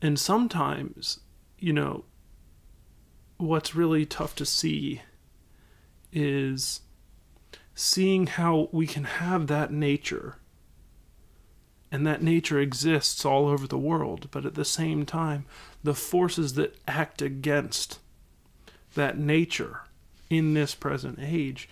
And 0.00 0.18
sometimes 0.18 1.20
you 1.58 1.72
know 1.72 2.04
what's 3.40 3.74
really 3.74 4.04
tough 4.06 4.34
to 4.36 4.46
see 4.46 5.02
is 6.12 6.80
seeing 7.74 8.26
how 8.26 8.68
we 8.72 8.86
can 8.86 9.04
have 9.04 9.46
that 9.46 9.72
nature 9.72 10.36
and 11.92 12.06
that 12.06 12.22
nature 12.22 12.60
exists 12.60 13.24
all 13.24 13.48
over 13.48 13.66
the 13.66 13.78
world 13.78 14.28
but 14.30 14.44
at 14.44 14.54
the 14.54 14.64
same 14.64 15.06
time 15.06 15.44
the 15.82 15.94
forces 15.94 16.54
that 16.54 16.76
act 16.86 17.22
against 17.22 17.98
that 18.94 19.18
nature 19.18 19.82
in 20.28 20.54
this 20.54 20.74
present 20.74 21.18
age 21.20 21.68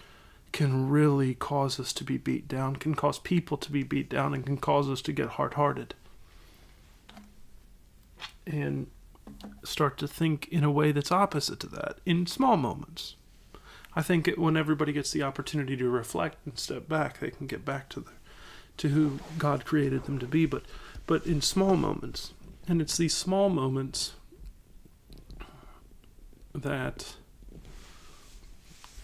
can 0.52 0.88
really 0.88 1.34
cause 1.34 1.78
us 1.78 1.92
to 1.92 2.04
be 2.04 2.16
beat 2.16 2.48
down, 2.48 2.76
can 2.76 2.94
cause 2.94 3.18
people 3.18 3.56
to 3.58 3.70
be 3.70 3.82
beat 3.82 4.08
down, 4.08 4.34
and 4.34 4.44
can 4.44 4.56
cause 4.56 4.88
us 4.88 5.02
to 5.02 5.12
get 5.12 5.30
hard 5.30 5.54
hearted. 5.54 5.94
And 8.46 8.88
start 9.64 9.98
to 9.98 10.08
think 10.08 10.48
in 10.48 10.64
a 10.64 10.70
way 10.70 10.92
that's 10.92 11.12
opposite 11.12 11.60
to 11.60 11.66
that 11.68 11.98
in 12.04 12.26
small 12.26 12.56
moments. 12.56 13.16
I 13.94 14.02
think 14.02 14.28
it, 14.28 14.38
when 14.38 14.56
everybody 14.56 14.92
gets 14.92 15.10
the 15.10 15.22
opportunity 15.22 15.76
to 15.76 15.88
reflect 15.88 16.38
and 16.44 16.58
step 16.58 16.88
back, 16.88 17.20
they 17.20 17.30
can 17.30 17.46
get 17.46 17.64
back 17.64 17.88
to 17.90 18.00
the 18.00 18.10
to 18.76 18.90
who 18.90 19.18
God 19.38 19.64
created 19.64 20.04
them 20.04 20.18
to 20.20 20.26
be. 20.26 20.46
But 20.46 20.62
but 21.06 21.26
in 21.26 21.40
small 21.40 21.76
moments, 21.76 22.32
and 22.68 22.80
it's 22.80 22.96
these 22.96 23.14
small 23.14 23.48
moments 23.48 24.12
that 26.54 27.16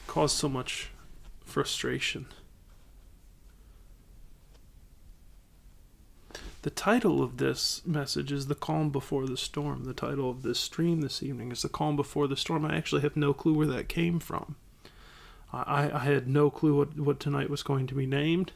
cause 0.06 0.32
so 0.32 0.48
much 0.48 0.90
frustration. 1.44 2.26
The 6.64 6.70
title 6.70 7.22
of 7.22 7.36
this 7.36 7.82
message 7.84 8.32
is 8.32 8.46
The 8.46 8.54
Calm 8.54 8.88
Before 8.88 9.26
the 9.26 9.36
Storm. 9.36 9.84
The 9.84 9.92
title 9.92 10.30
of 10.30 10.40
this 10.40 10.58
stream 10.58 11.02
this 11.02 11.22
evening 11.22 11.52
is 11.52 11.60
The 11.60 11.68
Calm 11.68 11.94
Before 11.94 12.26
the 12.26 12.38
Storm. 12.38 12.64
I 12.64 12.74
actually 12.74 13.02
have 13.02 13.18
no 13.18 13.34
clue 13.34 13.52
where 13.52 13.66
that 13.66 13.86
came 13.86 14.18
from. 14.18 14.56
I, 15.52 15.90
I 15.92 15.98
had 15.98 16.26
no 16.26 16.48
clue 16.48 16.74
what, 16.74 16.98
what 16.98 17.20
tonight 17.20 17.50
was 17.50 17.62
going 17.62 17.86
to 17.88 17.94
be 17.94 18.06
named. 18.06 18.52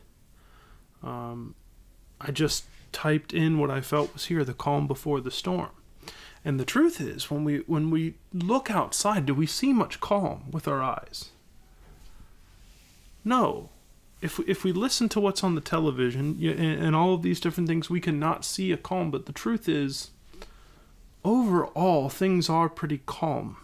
Um, 1.03 1.55
I 2.19 2.31
just 2.31 2.65
typed 2.93 3.35
in 3.35 3.59
what 3.59 3.71
I 3.71 3.83
felt 3.83 4.15
was 4.15 4.25
here, 4.25 4.43
The 4.43 4.55
Calm 4.55 4.87
Before 4.87 5.21
the 5.21 5.31
Storm. 5.31 5.69
And 6.47 6.59
the 6.59 6.65
truth 6.65 7.03
is, 7.03 7.31
when 7.31 7.45
we 7.45 7.59
when 7.67 7.91
we 7.91 8.15
look 8.33 8.71
outside, 8.71 9.27
do 9.27 9.35
we 9.35 9.45
see 9.45 9.75
much 9.75 10.01
calm 10.01 10.45
with 10.51 10.67
our 10.67 10.83
eyes? 10.83 11.29
No. 13.23 13.69
If 14.21 14.39
we, 14.39 14.45
if 14.47 14.65
we 14.65 14.73
listen 14.73 15.09
to 15.11 15.21
what's 15.21 15.45
on 15.45 15.55
the 15.55 15.61
television 15.61 16.43
and, 16.43 16.97
all 16.97 17.15
of 17.15 17.23
these 17.23 17.39
different 17.39 17.69
things, 17.69 17.89
we 17.89 18.01
cannot 18.01 18.45
see 18.45 18.73
a 18.73 18.77
calm. 18.77 19.11
But 19.11 19.27
the 19.27 19.33
truth 19.33 19.69
is, 19.69 20.11
overall, 21.25 22.09
things 22.09 22.49
are 22.49 22.69
pretty 22.69 23.01
calm. 23.07 23.59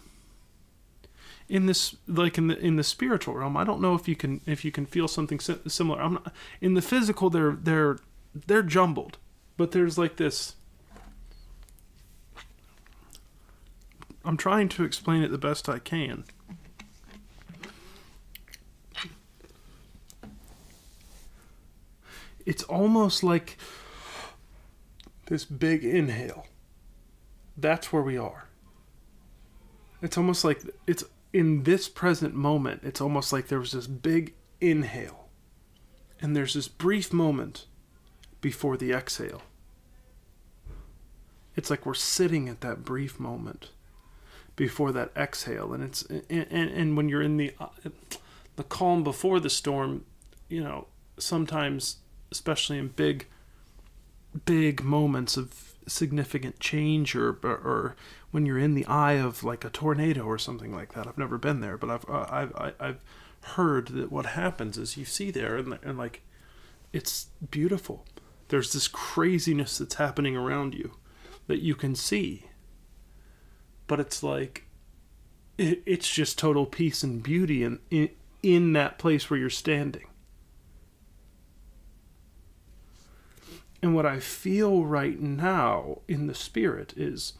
In 1.49 1.65
this, 1.65 1.95
like 2.07 2.37
in 2.37 2.47
the 2.47 2.57
in 2.57 2.75
the 2.75 2.83
spiritual 2.83 3.35
realm, 3.35 3.55
I 3.55 3.63
don't 3.63 3.81
know 3.81 3.93
if 3.93 4.07
you 4.07 4.15
can 4.15 4.41
if 4.47 4.65
you 4.65 4.71
can 4.71 4.85
feel 4.87 5.07
something 5.07 5.39
similar. 5.39 6.01
I'm 6.01 6.13
not, 6.13 6.33
in 6.59 6.73
the 6.73 6.81
physical, 6.81 7.29
they're 7.29 7.51
they're 7.51 7.99
they're 8.33 8.63
jumbled, 8.63 9.19
but 9.55 9.71
there's 9.71 9.97
like 9.97 10.15
this. 10.15 10.55
I'm 14.23 14.37
trying 14.37 14.69
to 14.69 14.83
explain 14.83 15.21
it 15.21 15.29
the 15.29 15.37
best 15.37 15.69
I 15.69 15.77
can. 15.77 16.23
It's 22.45 22.63
almost 22.63 23.23
like 23.23 23.57
this 25.27 25.45
big 25.45 25.83
inhale 25.83 26.45
that's 27.57 27.93
where 27.93 28.01
we 28.01 28.17
are. 28.17 28.47
It's 30.01 30.17
almost 30.17 30.43
like 30.43 30.61
it's 30.87 31.03
in 31.33 31.63
this 31.63 31.89
present 31.89 32.33
moment, 32.33 32.81
it's 32.83 33.01
almost 33.01 33.33
like 33.33 33.47
there 33.47 33.59
was 33.59 33.71
this 33.71 33.87
big 33.87 34.33
inhale, 34.61 35.29
and 36.21 36.35
there's 36.35 36.53
this 36.53 36.67
brief 36.67 37.11
moment 37.13 37.65
before 38.41 38.77
the 38.77 38.91
exhale. 38.91 39.41
It's 41.55 41.69
like 41.69 41.85
we're 41.85 41.93
sitting 41.93 42.49
at 42.49 42.61
that 42.61 42.83
brief 42.83 43.19
moment 43.19 43.69
before 44.55 44.91
that 44.91 45.11
exhale, 45.15 45.73
and 45.73 45.83
it's 45.83 46.03
and, 46.03 46.25
and, 46.29 46.69
and 46.69 46.97
when 46.97 47.09
you're 47.09 47.21
in 47.21 47.37
the 47.37 47.53
uh, 47.59 47.67
the 48.57 48.63
calm 48.63 49.03
before 49.03 49.39
the 49.39 49.49
storm, 49.49 50.05
you 50.49 50.61
know, 50.61 50.87
sometimes, 51.17 51.97
especially 52.35 52.77
in 52.77 52.89
big 52.89 53.27
big 54.43 54.83
moments 54.83 55.37
of 55.37 55.75
significant 55.87 56.59
change 56.59 57.15
or, 57.15 57.37
or, 57.43 57.95
when 58.31 58.45
you're 58.45 58.59
in 58.59 58.73
the 58.73 58.85
eye 58.85 59.13
of 59.13 59.43
like 59.43 59.63
a 59.63 59.69
tornado 59.69 60.23
or 60.23 60.37
something 60.37 60.75
like 60.75 60.93
that. 60.93 61.07
I've 61.07 61.17
never 61.17 61.37
been 61.37 61.61
there, 61.61 61.77
but 61.77 61.89
I've 61.89 62.09
uh, 62.09 62.25
I've 62.29 62.75
I've 62.79 63.03
heard 63.53 63.89
that 63.89 64.11
what 64.11 64.25
happens 64.25 64.77
is 64.77 64.97
you 64.97 65.05
see 65.05 65.31
there 65.31 65.55
and, 65.55 65.77
and 65.83 65.97
like 65.97 66.21
it's 66.91 67.27
beautiful. 67.49 68.05
There's 68.49 68.73
this 68.73 68.87
craziness 68.87 69.77
that's 69.77 69.95
happening 69.95 70.35
around 70.35 70.73
you 70.73 70.95
that 71.47 71.61
you 71.61 71.75
can 71.75 71.95
see, 71.95 72.47
but 73.87 73.99
it's 73.99 74.21
like 74.21 74.65
it, 75.57 75.81
it's 75.85 76.09
just 76.09 76.37
total 76.37 76.65
peace 76.65 77.03
and 77.03 77.23
beauty 77.23 77.63
in, 77.63 77.79
in 77.89 78.09
in 78.43 78.73
that 78.73 78.99
place 78.99 79.29
where 79.29 79.39
you're 79.39 79.49
standing. 79.49 80.07
And 83.85 83.93
what 83.93 84.07
I 84.07 84.19
feel 84.19 84.83
right 84.83 85.19
now 85.19 85.99
in 86.07 86.25
the 86.25 86.33
spirit 86.33 86.95
is, 86.97 87.33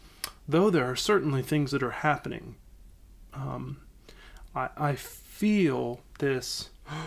though 0.47 0.69
there 0.69 0.85
are 0.85 0.95
certainly 0.95 1.41
things 1.41 1.71
that 1.71 1.81
are 1.81 1.89
happening, 1.89 2.57
um, 3.33 3.77
I, 4.55 4.69
I 4.77 4.93
feel 4.93 6.01
this. 6.19 6.69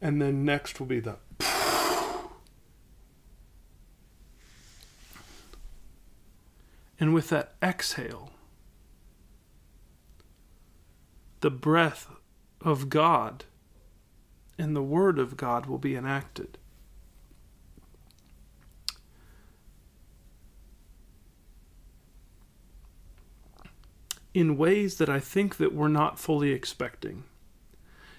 And 0.00 0.20
then 0.20 0.44
next 0.44 0.80
will 0.80 0.88
be 0.88 0.98
the. 0.98 1.18
And 6.98 7.14
with 7.14 7.28
that 7.28 7.54
exhale, 7.62 8.32
the 11.38 11.52
breath 11.52 12.10
of 12.60 12.88
God 12.88 13.44
and 14.58 14.74
the 14.74 14.82
Word 14.82 15.18
of 15.18 15.36
God 15.36 15.66
will 15.66 15.78
be 15.78 15.94
enacted. 15.94 16.58
In 24.34 24.58
ways 24.58 24.98
that 24.98 25.08
I 25.08 25.20
think 25.20 25.56
that 25.56 25.72
we're 25.72 25.88
not 25.88 26.18
fully 26.18 26.52
expecting. 26.52 27.24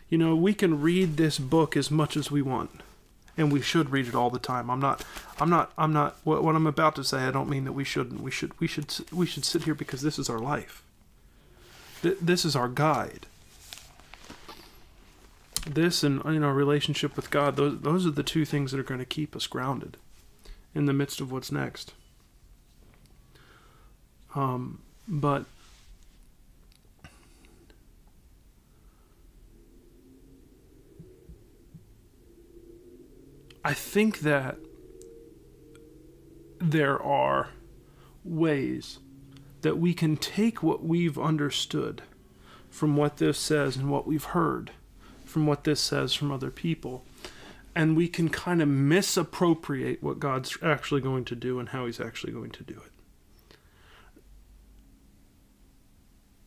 You 0.10 0.18
know, 0.18 0.36
we 0.36 0.54
can 0.54 0.82
read 0.82 1.18
this 1.18 1.38
book 1.38 1.78
as 1.78 1.92
much 1.92 2.18
as 2.18 2.32
we 2.32 2.42
want, 2.42 2.82
and 3.38 3.52
we 3.52 3.62
should 3.62 3.92
read 3.92 4.08
it 4.08 4.16
all 4.16 4.30
the 4.30 4.40
time. 4.40 4.72
I'm 4.72 4.80
not, 4.80 5.06
I'm 5.40 5.50
not, 5.50 5.72
I'm 5.78 5.94
not. 5.94 6.18
What, 6.24 6.44
what 6.44 6.56
I'm 6.56 6.66
about 6.66 6.96
to 6.96 7.04
say, 7.04 7.20
I 7.20 7.32
don't 7.32 7.50
mean 7.50 7.66
that 7.66 7.74
we 7.74 7.84
shouldn't. 7.84 8.22
We 8.22 8.32
should, 8.32 8.60
we 8.60 8.66
should, 8.68 8.94
we 9.12 9.26
should 9.28 9.46
sit 9.46 9.64
here 9.64 9.76
because 9.76 10.02
this 10.02 10.18
is 10.18 10.30
our 10.30 10.40
life. 10.40 10.84
Th- 12.02 12.18
this 12.20 12.44
is 12.44 12.56
our 12.56 12.68
guide 12.68 13.28
this 15.66 16.04
and 16.04 16.22
you 16.26 16.40
know 16.40 16.50
relationship 16.50 17.16
with 17.16 17.30
God 17.30 17.56
those 17.56 17.80
those 17.82 18.06
are 18.06 18.12
the 18.12 18.24
two 18.24 18.46
things 18.46 18.72
that 18.72 18.80
are 18.80 18.84
going 18.84 19.00
to 19.00 19.06
keep 19.06 19.36
us 19.36 19.48
grounded 19.48 19.98
in 20.74 20.86
the 20.86 20.94
midst 20.94 21.22
of 21.22 21.32
what's 21.32 21.52
next. 21.52 21.94
Um 24.36 24.82
but 25.08 25.46
I 33.64 33.74
think 33.74 34.20
that 34.20 34.58
there 36.60 37.02
are 37.02 37.50
ways 38.24 39.00
that 39.62 39.78
we 39.78 39.94
can 39.94 40.16
take 40.16 40.64
what 40.64 40.84
we've 40.84 41.20
understood 41.20 42.02
from 42.70 42.96
what 42.96 43.18
this 43.18 43.38
says 43.38 43.76
and 43.76 43.92
what 43.92 44.08
we've 44.08 44.24
heard 44.24 44.72
from 45.30 45.46
what 45.46 45.64
this 45.64 45.80
says 45.80 46.14
from 46.14 46.32
other 46.32 46.50
people. 46.50 47.06
And 47.76 47.96
we 47.96 48.08
can 48.08 48.30
kind 48.30 48.62
of 48.62 48.68
misappropriate 48.68 50.02
what 50.04 50.20
God's 50.20 50.58
actually 50.62 51.02
going 51.02 51.24
to 51.26 51.36
do 51.36 51.60
and 51.60 51.70
how 51.70 51.86
He's 51.86 52.02
actually 52.02 52.34
going 52.34 52.52
to 52.52 52.64
do 52.64 52.82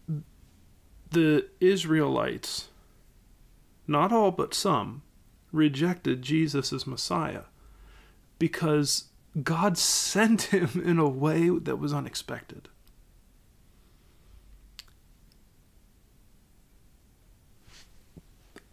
it. 0.09 0.23
The 1.11 1.47
Israelites, 1.61 2.69
not 3.87 4.13
all 4.13 4.31
but 4.31 4.53
some, 4.53 5.03
rejected 5.53 6.23
Jesus 6.23 6.73
as 6.73 6.87
Messiah 6.87 7.43
because 8.39 9.05
God 9.43 9.79
sent 9.79 10.43
him 10.43 10.83
in 10.85 10.99
a 10.99 11.09
way 11.09 11.49
that 11.49 11.77
was 11.77 11.93
unexpected. 11.93 12.69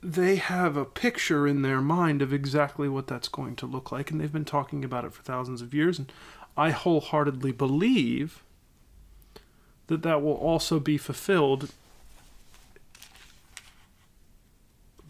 They 0.02 0.38
have 0.38 0.78
a 0.78 0.86
picture 0.86 1.48
in 1.48 1.62
their 1.62 1.82
mind 1.82 2.22
of 2.22 2.32
exactly 2.32 2.88
what 2.88 3.08
that's 3.08 3.28
going 3.28 3.56
to 3.58 3.66
look 3.66 3.92
like, 3.92 4.12
and 4.12 4.20
they've 4.20 4.32
been 4.32 4.46
talking 4.46 4.86
about 4.86 5.06
it 5.06 5.14
for 5.14 5.24
thousands 5.24 5.62
of 5.62 5.74
years. 5.74 6.00
And 6.00 6.12
I 6.56 6.72
wholeheartedly 6.72 7.52
believe 7.52 8.44
that 9.88 10.04
that 10.04 10.22
will 10.22 10.36
also 10.36 10.80
be 10.80 10.98
fulfilled 10.98 11.72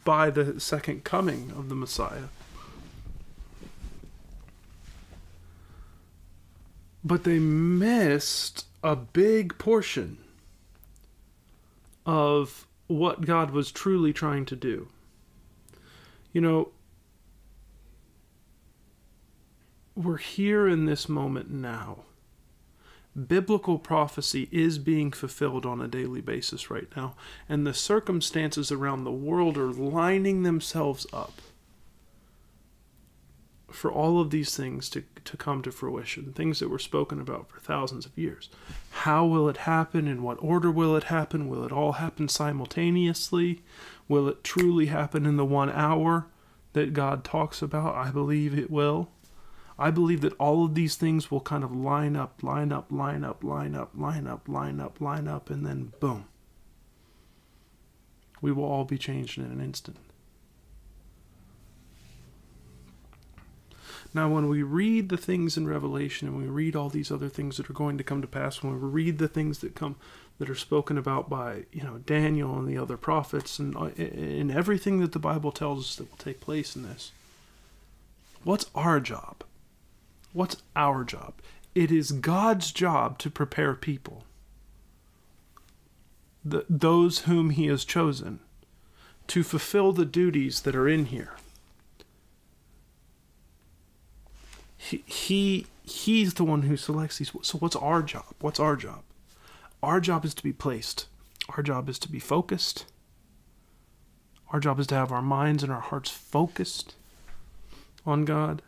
by 0.04 0.30
the 0.30 0.60
second 0.60 1.04
coming 1.04 1.52
of 1.52 1.70
the 1.70 1.76
Messiah. 1.76 2.30
But 7.04 7.26
they 7.26 7.40
missed 7.40 8.66
a 8.84 8.96
big 8.96 9.58
portion 9.58 10.18
of 12.06 12.66
what 12.90 13.22
God 13.22 13.52
was 13.52 13.72
truly 13.72 14.12
trying 14.12 14.46
to 14.46 14.56
do. 14.56 14.88
You 16.34 16.42
know, 16.42 16.70
we're 19.96 20.18
here 20.18 20.68
in 20.68 20.86
this 20.86 21.08
moment 21.08 21.52
now. 21.52 22.00
Biblical 23.28 23.78
prophecy 23.78 24.50
is 24.52 24.80
being 24.80 25.12
fulfilled 25.12 25.68
on 25.68 25.80
a 25.80 25.88
daily 25.88 26.22
basis 26.22 26.72
right 26.72 26.88
now, 26.96 27.16
and 27.48 27.66
the 27.66 27.74
circumstances 27.76 28.72
around 28.72 29.04
the 29.04 29.12
world 29.12 29.58
are 29.58 29.72
lining 29.72 30.42
themselves 30.42 31.06
up 31.14 31.42
for 33.74 33.92
all 33.92 34.20
of 34.20 34.30
these 34.30 34.56
things 34.56 34.90
to, 34.90 35.04
to 35.26 35.38
come 35.38 35.62
to 35.62 35.72
fruition, 35.72 36.34
things 36.34 36.60
that 36.60 36.70
were 36.70 36.80
spoken 36.80 37.20
about 37.20 37.50
for 37.50 37.60
thousands 37.60 38.06
of 38.06 38.18
years. 38.18 38.50
How 38.92 39.26
will 39.26 39.48
it 39.50 39.58
happen? 39.58 40.08
In 40.08 40.24
what 40.24 40.38
order 40.42 40.72
will 40.72 40.96
it 40.96 41.06
happen? 41.06 41.48
Will 41.48 41.64
it 41.64 41.72
all 41.72 41.94
happen 41.94 42.28
simultaneously? 42.28 43.62
Will 44.08 44.28
it 44.28 44.44
truly 44.44 44.88
happen 44.88 45.26
in 45.26 45.38
the 45.38 45.46
one 45.46 45.70
hour 45.70 46.28
that 46.74 46.94
God 46.94 47.24
talks 47.24 47.62
about? 47.62 47.96
I 47.96 48.12
believe 48.12 48.58
it 48.58 48.72
will. 48.72 49.10
I 49.78 49.92
believe 49.92 50.20
that 50.22 50.34
all 50.34 50.66
of 50.66 50.76
these 50.76 50.96
things 50.96 51.32
will 51.32 51.40
kind 51.40 51.64
of 51.64 51.74
line 51.74 52.18
up, 52.18 52.44
line 52.44 52.74
up, 52.74 52.92
line 52.92 53.24
up, 53.24 53.44
line 53.44 53.76
up, 53.76 53.92
line 53.96 54.28
up, 54.28 54.50
line 54.50 54.80
up, 54.82 55.00
line 55.00 55.28
up, 55.28 55.50
and 55.50 55.66
then 55.66 55.94
boom. 56.02 56.26
We 58.42 58.52
will 58.52 58.66
all 58.66 58.84
be 58.84 58.98
changed 58.98 59.38
in 59.38 59.46
an 59.46 59.62
instant. 59.62 59.98
Now, 64.14 64.28
when 64.28 64.48
we 64.50 64.64
read 64.64 65.10
the 65.10 65.18
things 65.18 65.56
in 65.56 65.68
Revelation 65.68 66.28
and 66.28 66.38
we 66.38 66.48
read 66.48 66.76
all 66.76 66.90
these 66.90 67.12
other 67.12 67.30
things 67.30 67.58
that 67.58 67.70
are 67.70 67.74
going 67.74 67.98
to 67.98 68.04
come 68.04 68.22
to 68.22 68.28
pass, 68.28 68.64
when 68.64 68.74
we 68.74 68.80
read 68.80 69.20
the 69.20 69.28
things 69.28 69.60
that 69.60 69.76
come 69.76 69.98
that 70.40 70.50
are 70.50 70.56
spoken 70.56 70.98
about 70.98 71.30
by 71.30 71.66
you 71.72 71.84
know 71.84 72.00
Daniel 72.00 72.58
and 72.58 72.68
the 72.68 72.78
other 72.78 72.98
prophets 72.98 73.60
and 73.60 73.76
and 73.76 74.52
uh, 74.52 74.56
everything 74.56 75.00
that 75.00 75.12
the 75.12 75.20
Bible 75.20 75.52
tells 75.52 75.86
us 75.86 75.96
that 75.98 76.10
will 76.10 76.18
take 76.18 76.40
place 76.42 76.76
in 76.76 76.84
this, 76.84 77.12
what's 78.44 78.70
our 78.74 79.00
job? 79.00 79.44
What's 80.34 80.58
our 80.76 81.04
job? 81.04 81.34
It 81.76 81.92
is 81.92 82.12
God's 82.12 82.72
job 82.72 83.20
to 83.20 83.30
prepare 83.30 83.76
people, 83.76 84.24
the, 86.44 86.66
those 86.68 87.20
whom 87.20 87.52
He 87.52 87.68
has 87.68 87.86
chosen, 87.86 88.40
to 89.28 89.44
fulfill 89.44 89.92
the 89.92 90.06
duties 90.06 90.62
that 90.62 90.76
are 90.76 90.88
in 90.88 91.06
here. 91.06 91.34
He, 94.80 95.04
he 95.06 95.68
he's 95.84 96.36
the 96.36 96.46
one 96.46 96.64
who 96.64 96.78
selects 96.78 97.18
these. 97.20 97.32
So 97.44 97.58
what's 97.60 97.76
our 97.76 98.02
job? 98.02 98.34
What's 98.40 98.60
our 98.60 98.76
job? 98.78 99.04
Our 99.84 100.00
job 100.00 100.26
is 100.26 100.34
to 100.36 100.44
be 100.44 100.54
placed. 100.54 101.08
Our 101.50 101.62
job 101.64 101.90
is 101.90 102.00
to 102.00 102.10
be 102.12 102.20
focused. 102.20 102.86
Our 104.52 104.60
job 104.60 104.80
is 104.80 104.88
to 104.88 104.96
have 104.96 105.12
our 105.12 105.22
minds 105.22 105.64
and 105.64 105.72
our 105.72 105.82
hearts 105.82 106.10
focused 106.10 106.96
on 108.06 108.26
God. 108.26 108.62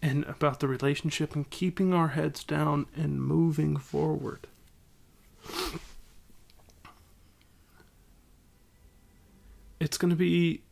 and 0.00 0.24
about 0.24 0.60
the 0.60 0.68
relationship 0.68 1.34
and 1.34 1.48
keeping 1.50 1.92
our 1.92 2.08
heads 2.08 2.44
down 2.44 2.86
and 2.96 3.20
moving 3.22 3.76
forward. 3.76 4.46
It's 9.80 9.98
going 9.98 10.10
to 10.10 10.16
be. 10.16 10.62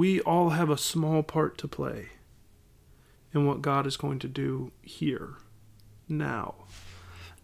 We 0.00 0.18
all 0.22 0.48
have 0.48 0.70
a 0.70 0.78
small 0.78 1.22
part 1.22 1.58
to 1.58 1.68
play 1.68 2.08
in 3.34 3.44
what 3.44 3.60
God 3.60 3.86
is 3.86 3.98
going 3.98 4.18
to 4.20 4.28
do 4.28 4.72
here, 4.80 5.34
now. 6.08 6.54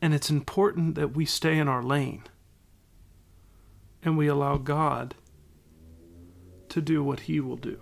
And 0.01 0.15
it's 0.15 0.31
important 0.31 0.95
that 0.95 1.15
we 1.15 1.27
stay 1.27 1.59
in 1.59 1.69
our 1.69 1.83
lane 1.83 2.23
and 4.03 4.17
we 4.17 4.27
allow 4.27 4.57
God 4.57 5.17
to 6.71 6.81
do 6.81 7.05
what 7.05 7.21
He 7.29 7.41
will 7.41 7.59
do. 7.59 7.79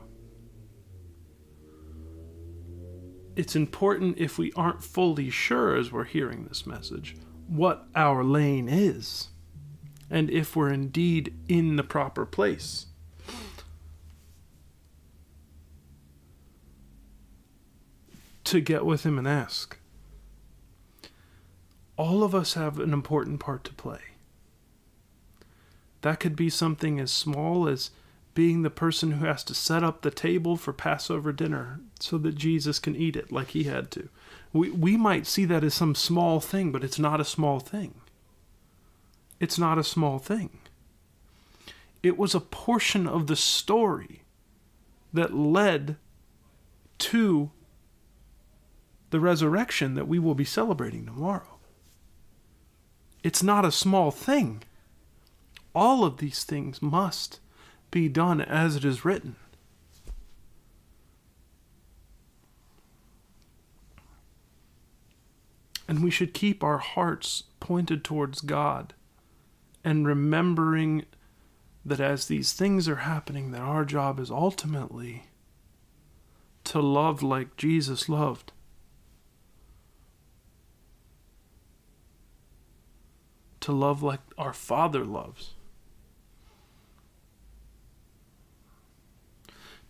It's 3.37 3.55
important 3.55 4.19
if 4.19 4.39
we 4.39 4.51
aren't 4.57 4.83
fully 4.83 5.31
sure 5.31 5.77
as 5.77 5.93
we're 5.93 6.03
hearing 6.03 6.47
this 6.47 6.67
message 6.67 7.15
what 7.47 7.87
our 7.95 8.25
lane 8.25 8.69
is 8.69 9.29
and 10.11 10.29
if 10.31 10.57
we're 10.57 10.73
indeed 10.73 11.33
in 11.47 11.77
the 11.77 11.85
proper 11.85 12.27
place. 12.27 12.87
To 18.55 18.61
get 18.61 18.87
with 18.87 19.05
Him 19.05 19.19
and 19.19 19.27
ask. 19.27 19.79
All 21.97 22.23
of 22.23 22.37
us 22.37 22.55
have 22.55 22.79
an 22.79 22.93
important 22.93 23.41
part 23.41 23.65
to 23.65 23.73
play. 23.73 23.99
That 26.03 26.21
could 26.21 26.37
be 26.37 26.49
something 26.49 27.01
as 27.01 27.11
small 27.11 27.67
as 27.67 27.91
being 28.33 28.63
the 28.63 28.71
person 28.71 29.11
who 29.11 29.27
has 29.27 29.43
to 29.45 29.57
set 29.57 29.83
up 29.83 30.03
the 30.03 30.13
table 30.13 30.57
for 30.57 30.73
Passover 30.73 31.33
dinner 31.33 31.81
so 31.99 32.17
that 32.19 32.37
Jesus 32.37 32.79
can 32.79 32.95
eat 32.95 33.17
it 33.17 33.33
like 33.33 33.49
he 33.49 33.65
had 33.65 33.91
to. 33.91 34.09
We, 34.53 34.71
we 34.71 34.97
might 34.97 35.27
see 35.27 35.45
that 35.47 35.65
as 35.65 35.75
some 35.75 35.97
small 35.97 36.39
thing, 36.39 36.71
but 36.71 36.85
it's 36.85 37.01
not 37.01 37.21
a 37.21 37.25
small 37.25 37.59
thing. 37.59 37.95
It's 39.41 39.59
not 39.59 39.79
a 39.79 39.83
small 39.83 40.21
thing. 40.21 40.61
It 42.05 42.17
was 42.17 42.37
a 42.37 42.41
portion 42.41 43.09
of 43.09 43.27
the 43.27 43.35
story 43.35 44.23
that 45.13 45.35
led 45.35 45.97
to 46.99 47.51
the 49.15 49.21
resurrection 49.21 49.95
that 49.95 50.09
we 50.09 50.19
will 50.19 50.35
be 50.35 50.45
celebrating 50.45 51.07
tomorrow. 51.07 51.61
It's 53.23 53.45
not 53.45 53.65
a 53.65 53.71
small 53.71 54.11
thing 54.11 54.65
all 55.73 56.05
of 56.05 56.17
these 56.17 56.43
things 56.43 56.83
must 56.83 57.39
be 57.93 58.09
done 58.09 58.41
as 58.41 58.75
it 58.75 58.85
is 58.85 59.05
written. 59.05 59.37
And 65.87 66.03
we 66.03 66.11
should 66.11 66.35
keep 66.35 66.65
our 66.65 66.79
hearts 66.79 67.45
pointed 67.61 68.03
towards 68.03 68.41
God 68.41 68.95
and 69.85 70.09
remembering 70.09 71.05
that 71.85 72.01
as 72.01 72.27
these 72.27 72.53
things 72.53 72.89
are 72.89 72.97
happening 72.97 73.53
that 73.53 73.61
our 73.61 73.85
job 73.85 74.19
is 74.19 74.29
ultimately 74.29 75.27
to 76.65 76.81
love 76.81 77.23
like 77.23 77.57
Jesus 77.57 78.09
loved. 78.09 78.51
To 83.65 83.73
love 83.73 84.03
like 84.03 84.21
our 84.39 84.53
Father 84.53 85.05
loves. 85.05 85.55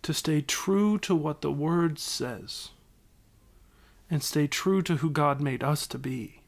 to 0.05 0.13
stay 0.13 0.39
true 0.39 0.99
to 0.99 1.15
what 1.15 1.41
the 1.41 1.51
Word 1.51 1.97
says 1.97 2.69
and 4.07 4.21
stay 4.21 4.45
true 4.45 4.83
to 4.83 4.97
who 4.97 5.09
God 5.09 5.41
made 5.41 5.63
us 5.63 5.87
to 5.87 5.97
be. 5.97 6.41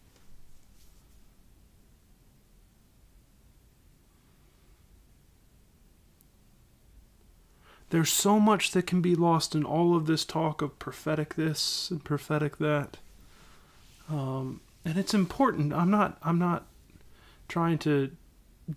There's 7.90 8.14
so 8.14 8.40
much 8.40 8.70
that 8.74 8.86
can 8.86 9.02
be 9.02 9.16
lost 9.16 9.56
in 9.56 9.64
all 9.64 9.96
of 9.96 10.06
this 10.06 10.24
talk 10.24 10.62
of 10.62 10.78
prophetic 10.78 11.34
this 11.34 11.90
and 11.90 12.04
prophetic 12.04 12.58
that. 12.60 12.98
Um, 14.08 14.62
and 14.86 15.00
it's 15.00 15.16
important. 15.16 15.74
I'm 15.74 15.90
not 15.90 16.20
I'm 16.22 16.38
not 16.38 16.68
trying 17.48 17.78
to 17.80 18.12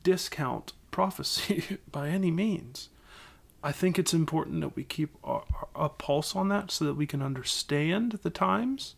discount 0.03 0.73
prophecy 0.91 1.79
by 1.91 2.09
any 2.09 2.31
means. 2.31 2.89
I 3.63 3.73
think 3.73 3.99
it's 3.99 4.15
important 4.15 4.63
that 4.63 4.75
we 4.75 4.85
keep 4.85 5.15
a, 5.23 5.41
a, 5.75 5.89
pulse 5.91 6.35
on 6.35 6.49
that 6.49 6.71
so 6.71 6.85
that 6.87 6.95
we 6.95 7.07
can 7.07 7.21
understand 7.21 8.19
the 8.23 8.31
times, 8.31 8.95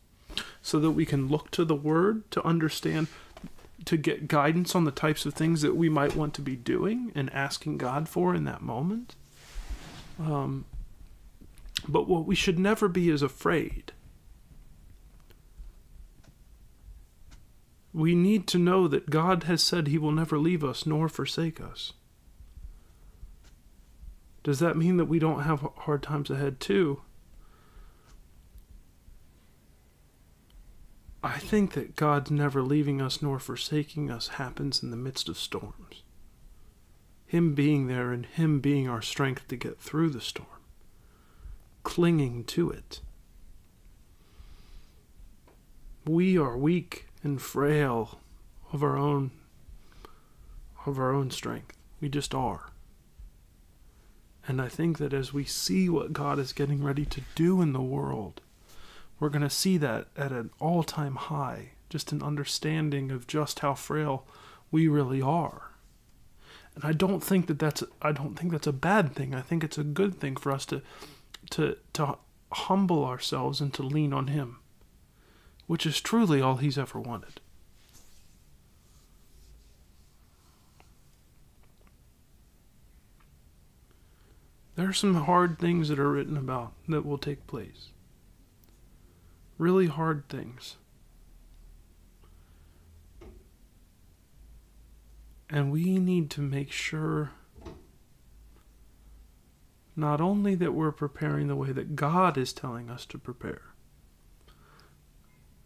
so 0.63 0.79
that 0.79 0.93
we 0.93 1.05
can 1.05 1.29
look 1.29 1.51
to 1.53 1.65
the 1.65 1.75
Word 1.75 2.31
to 2.31 2.47
understand, 2.47 3.09
to 3.87 3.97
get 3.97 4.29
guidance 4.29 4.77
on 4.77 4.85
the 4.85 4.93
types 4.93 5.27
of 5.27 5.35
things 5.35 5.63
that 5.63 5.75
we 5.75 5.89
might 5.89 6.15
want 6.15 6.33
to 6.35 6.43
be 6.43 6.55
doing 6.55 7.11
and 7.17 7.33
asking 7.33 7.79
God 7.79 8.09
for 8.09 8.37
in 8.37 8.45
that 8.45 8.63
moment. 8.63 9.17
Um, 10.21 10.65
but 11.89 12.07
what 12.07 12.27
we 12.27 12.37
should 12.37 12.61
never 12.61 12.87
be 12.87 13.11
is 13.11 13.23
afraid. 13.23 13.91
We 17.95 18.15
need 18.15 18.47
to 18.49 18.59
know 18.59 18.89
that 18.89 19.11
God 19.11 19.45
has 19.45 19.63
said 19.63 19.87
He 19.87 19.99
will 19.99 20.13
never 20.13 20.39
leave 20.39 20.65
us 20.65 20.87
nor 20.87 21.09
forsake 21.09 21.61
us. 21.61 21.93
Does 24.43 24.59
that 24.61 24.77
mean 24.77 24.97
that 24.97 25.05
we 25.05 25.19
don't 25.19 25.43
have 25.43 25.61
hard 25.79 26.03
times 26.03 26.31
ahead 26.31 26.59
too? 26.59 27.03
I 31.23 31.39
think 31.39 31.75
that 31.75 31.95
God's 31.95 32.31
never 32.31 32.63
leaving 32.63 33.01
us 33.01 33.23
nor 33.23 33.39
forsaking 33.39 34.11
us 34.11 34.29
happens 34.29 34.83
in 34.83 34.91
the 34.91 34.97
midst 34.97 35.29
of 35.29 35.39
storms. 35.39 36.03
Him 37.27 37.55
being 37.55 37.87
there 37.87 38.11
and 38.11 38.27
Him 38.27 38.61
being 38.61 38.89
our 38.89 39.03
strength 39.03 39.47
to 39.49 39.57
get 39.57 39.79
through 39.79 40.11
the 40.11 40.21
storm, 40.21 40.49
clinging 41.85 42.45
to 42.45 42.71
it. 42.71 43.01
We 46.05 46.37
are 46.37 46.57
weak 46.57 47.07
and 47.23 47.41
frail 47.41 48.21
of 48.73 48.83
our 48.83 48.97
own 48.97 49.31
of 50.87 50.99
our 50.99 51.13
own 51.13 51.31
strength. 51.31 51.77
We 52.01 52.09
just 52.09 52.35
are. 52.35 52.73
And 54.49 54.61
I 54.61 54.69
think 54.69 54.99
that 54.99 55.13
as 55.13 55.33
we 55.33 55.45
see 55.45 55.89
what 55.89 56.13
God 56.13 56.39
is 56.41 56.53
getting 56.53 56.83
ready 56.83 57.05
to 57.07 57.21
do 57.37 57.63
in 57.63 57.73
the 57.73 57.81
world, 57.81 58.41
we're 59.21 59.29
going 59.29 59.43
to 59.43 59.51
see 59.51 59.77
that 59.79 60.09
at 60.17 60.33
an 60.33 60.51
all 60.59 60.83
time 60.83 61.15
high, 61.15 61.71
just 61.89 62.11
an 62.11 62.23
understanding 62.23 63.13
of 63.13 63.29
just 63.29 63.61
how 63.61 63.75
frail 63.75 64.27
we 64.73 64.89
really 64.89 65.23
are. 65.23 65.71
And 66.75 66.85
I 66.85 66.93
don't 66.93 67.21
think 67.21 67.47
that 67.47 67.59
that's 67.59 67.85
I 68.01 68.13
don't 68.13 68.35
think 68.35 68.51
that's 68.51 68.67
a 68.67 68.73
bad 68.73 69.15
thing. 69.15 69.35
I 69.35 69.43
think 69.43 69.63
it's 69.63 69.79
a 69.79 69.85
good 69.85 70.19
thing 70.19 70.37
for 70.37 70.51
us 70.51 70.67
to 70.67 70.83
to 71.51 71.77
to 71.93 72.17
humble 72.51 73.05
ourselves 73.05 73.61
and 73.61 73.73
to 73.75 73.83
lean 73.83 74.13
on 74.13 74.29
him, 74.29 74.59
which 75.67 75.87
is 75.87 76.01
truly 76.01 76.41
all 76.41 76.57
he's 76.57 76.79
ever 76.79 77.01
wanted. 77.01 77.41
There 84.75 84.89
are 84.89 84.95
some 84.95 85.15
hard 85.15 85.59
things 85.59 85.89
that 85.89 85.99
are 85.99 86.11
written 86.11 86.37
about 86.37 86.73
that 86.89 87.05
will 87.05 87.19
take 87.19 87.47
place. 87.47 87.91
Really 89.59 89.87
hard 89.87 90.29
things. 90.29 90.77
And 95.51 95.71
we 95.71 95.99
need 95.99 96.31
to 96.31 96.41
make 96.41 96.73
sure 96.73 97.33
not 99.95 100.23
only 100.23 100.55
that 100.55 100.73
we're 100.73 100.91
preparing 100.91 101.49
the 101.49 101.57
way 101.57 101.73
that 101.73 101.95
God 101.95 102.39
is 102.39 102.55
telling 102.55 102.89
us 102.89 103.05
to 103.07 103.19
prepare, 103.19 103.72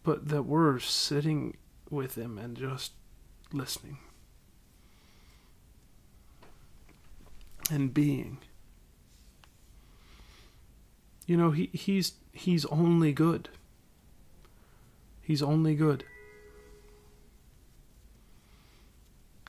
but 0.07 0.29
that 0.29 0.43
we're 0.43 0.79
sitting 0.79 1.57
with 1.89 2.17
Him 2.17 2.37
and 2.37 2.55
just 2.55 2.93
listening 3.51 3.97
and 7.69 7.93
being. 7.93 8.37
You 11.25 11.35
know, 11.35 11.51
he, 11.51 11.69
he's 11.73 12.13
he's 12.31 12.65
only 12.67 13.11
good. 13.11 13.49
He's 15.21 15.43
only 15.43 15.75
good. 15.75 16.05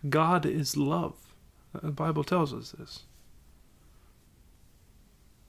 God 0.09 0.45
is 0.45 0.77
love. 0.77 1.15
Uh, 1.73 1.79
the 1.85 1.93
Bible 1.93 2.25
tells 2.25 2.53
us 2.53 2.73
this. 2.73 3.05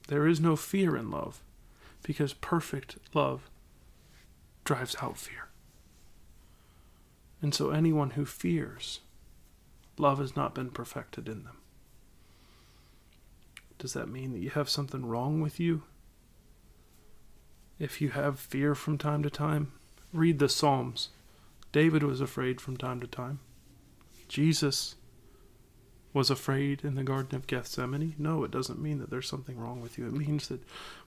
There 0.06 0.28
is 0.28 0.38
no 0.38 0.54
fear 0.54 0.96
in 0.96 1.10
love 1.10 1.42
because 2.04 2.32
perfect 2.32 2.96
love 3.12 3.50
drives 4.70 4.96
out 5.02 5.18
fear. 5.18 5.48
And 7.42 7.52
so 7.52 7.70
anyone 7.70 8.10
who 8.10 8.24
fears, 8.24 9.00
love 9.98 10.20
has 10.20 10.36
not 10.36 10.54
been 10.54 10.70
perfected 10.70 11.28
in 11.28 11.42
them. 11.42 11.56
Does 13.78 13.94
that 13.94 14.08
mean 14.08 14.30
that 14.32 14.38
you 14.38 14.50
have 14.50 14.68
something 14.68 15.04
wrong 15.04 15.40
with 15.40 15.58
you? 15.58 15.82
If 17.80 18.00
you 18.00 18.10
have 18.10 18.38
fear 18.38 18.76
from 18.76 18.96
time 18.96 19.24
to 19.24 19.30
time, 19.30 19.72
read 20.12 20.38
the 20.38 20.48
Psalms. 20.48 21.08
David 21.72 22.04
was 22.04 22.20
afraid 22.20 22.60
from 22.60 22.76
time 22.76 23.00
to 23.00 23.08
time. 23.08 23.40
Jesus 24.28 24.94
was 26.12 26.30
afraid 26.30 26.84
in 26.84 26.94
the 26.94 27.02
Garden 27.02 27.34
of 27.34 27.48
Gethsemane. 27.48 28.14
No, 28.18 28.44
it 28.44 28.52
doesn't 28.52 28.80
mean 28.80 29.00
that 29.00 29.10
there's 29.10 29.28
something 29.28 29.58
wrong 29.58 29.80
with 29.80 29.98
you. 29.98 30.06
It 30.06 30.12
means 30.12 30.46
that 30.46 30.60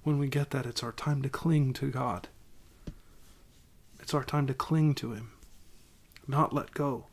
when 0.04 0.20
we 0.20 0.28
get 0.28 0.50
that, 0.50 0.66
it's 0.66 0.84
our 0.84 0.92
time 0.92 1.22
to 1.22 1.30
cling 1.30 1.72
to 1.74 1.90
God. 1.90 2.28
It's 4.04 4.14
our 4.14 4.26
time 4.26 4.48
to 4.48 4.54
cling 4.54 4.96
to 4.96 5.14
Him, 5.14 5.32
not 6.28 6.52
let 6.52 6.74
go. 6.74 7.06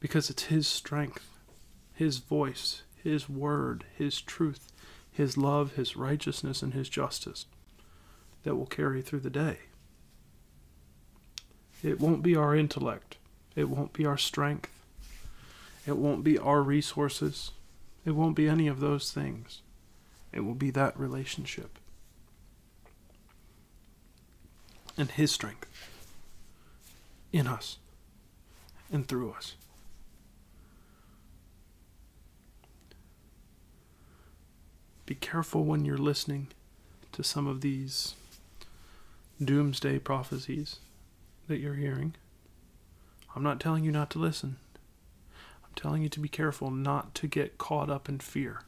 Because 0.00 0.30
it's 0.30 0.44
His 0.44 0.66
strength, 0.66 1.28
His 1.92 2.18
voice, 2.18 2.84
His 3.04 3.28
word, 3.28 3.84
His 3.94 4.22
truth, 4.22 4.72
His 5.12 5.36
love, 5.36 5.74
His 5.74 5.94
righteousness, 5.94 6.62
and 6.62 6.72
His 6.72 6.88
justice 6.88 7.44
that 8.44 8.56
will 8.56 8.64
carry 8.64 9.02
through 9.02 9.20
the 9.20 9.28
day. 9.28 9.58
It 11.82 12.00
won't 12.00 12.22
be 12.22 12.34
our 12.34 12.56
intellect, 12.56 13.18
it 13.54 13.68
won't 13.68 13.92
be 13.92 14.06
our 14.06 14.16
strength, 14.16 14.70
it 15.86 15.98
won't 15.98 16.24
be 16.24 16.38
our 16.38 16.62
resources, 16.62 17.50
it 18.06 18.12
won't 18.12 18.36
be 18.36 18.48
any 18.48 18.68
of 18.68 18.80
those 18.80 19.12
things. 19.12 19.60
It 20.32 20.46
will 20.46 20.54
be 20.54 20.70
that 20.70 20.98
relationship 20.98 21.78
and 24.96 25.10
His 25.10 25.30
strength 25.32 25.68
in 27.32 27.46
us 27.46 27.78
and 28.92 29.06
through 29.06 29.32
us. 29.32 29.54
Be 35.04 35.14
careful 35.14 35.64
when 35.64 35.84
you're 35.84 35.96
listening 35.96 36.48
to 37.12 37.22
some 37.22 37.46
of 37.46 37.60
these 37.60 38.14
doomsday 39.42 39.98
prophecies 39.98 40.80
that 41.46 41.58
you're 41.58 41.74
hearing. 41.74 42.14
I'm 43.34 43.42
not 43.42 43.60
telling 43.60 43.84
you 43.84 43.92
not 43.92 44.10
to 44.10 44.18
listen. 44.18 44.56
I'm 45.64 45.70
telling 45.76 46.02
you 46.02 46.08
to 46.08 46.20
be 46.20 46.28
careful 46.28 46.70
not 46.70 47.14
to 47.16 47.28
get 47.28 47.58
caught 47.58 47.88
up 47.88 48.08
in 48.08 48.18
fear, 48.18 48.62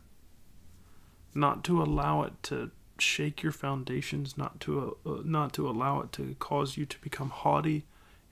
not 1.34 1.64
to 1.64 1.82
allow 1.82 2.22
it 2.22 2.34
to 2.44 2.70
shake 3.00 3.42
your 3.42 3.52
foundations, 3.52 4.37
not 4.37 4.61
to 4.61 4.96
uh, 5.06 5.11
uh, 5.11 5.22
not 5.24 5.52
to 5.54 5.68
allow 5.68 6.00
it 6.00 6.12
to 6.12 6.34
cause 6.38 6.76
you 6.76 6.87
to 6.87 6.98
become 7.00 7.30
haughty 7.30 7.84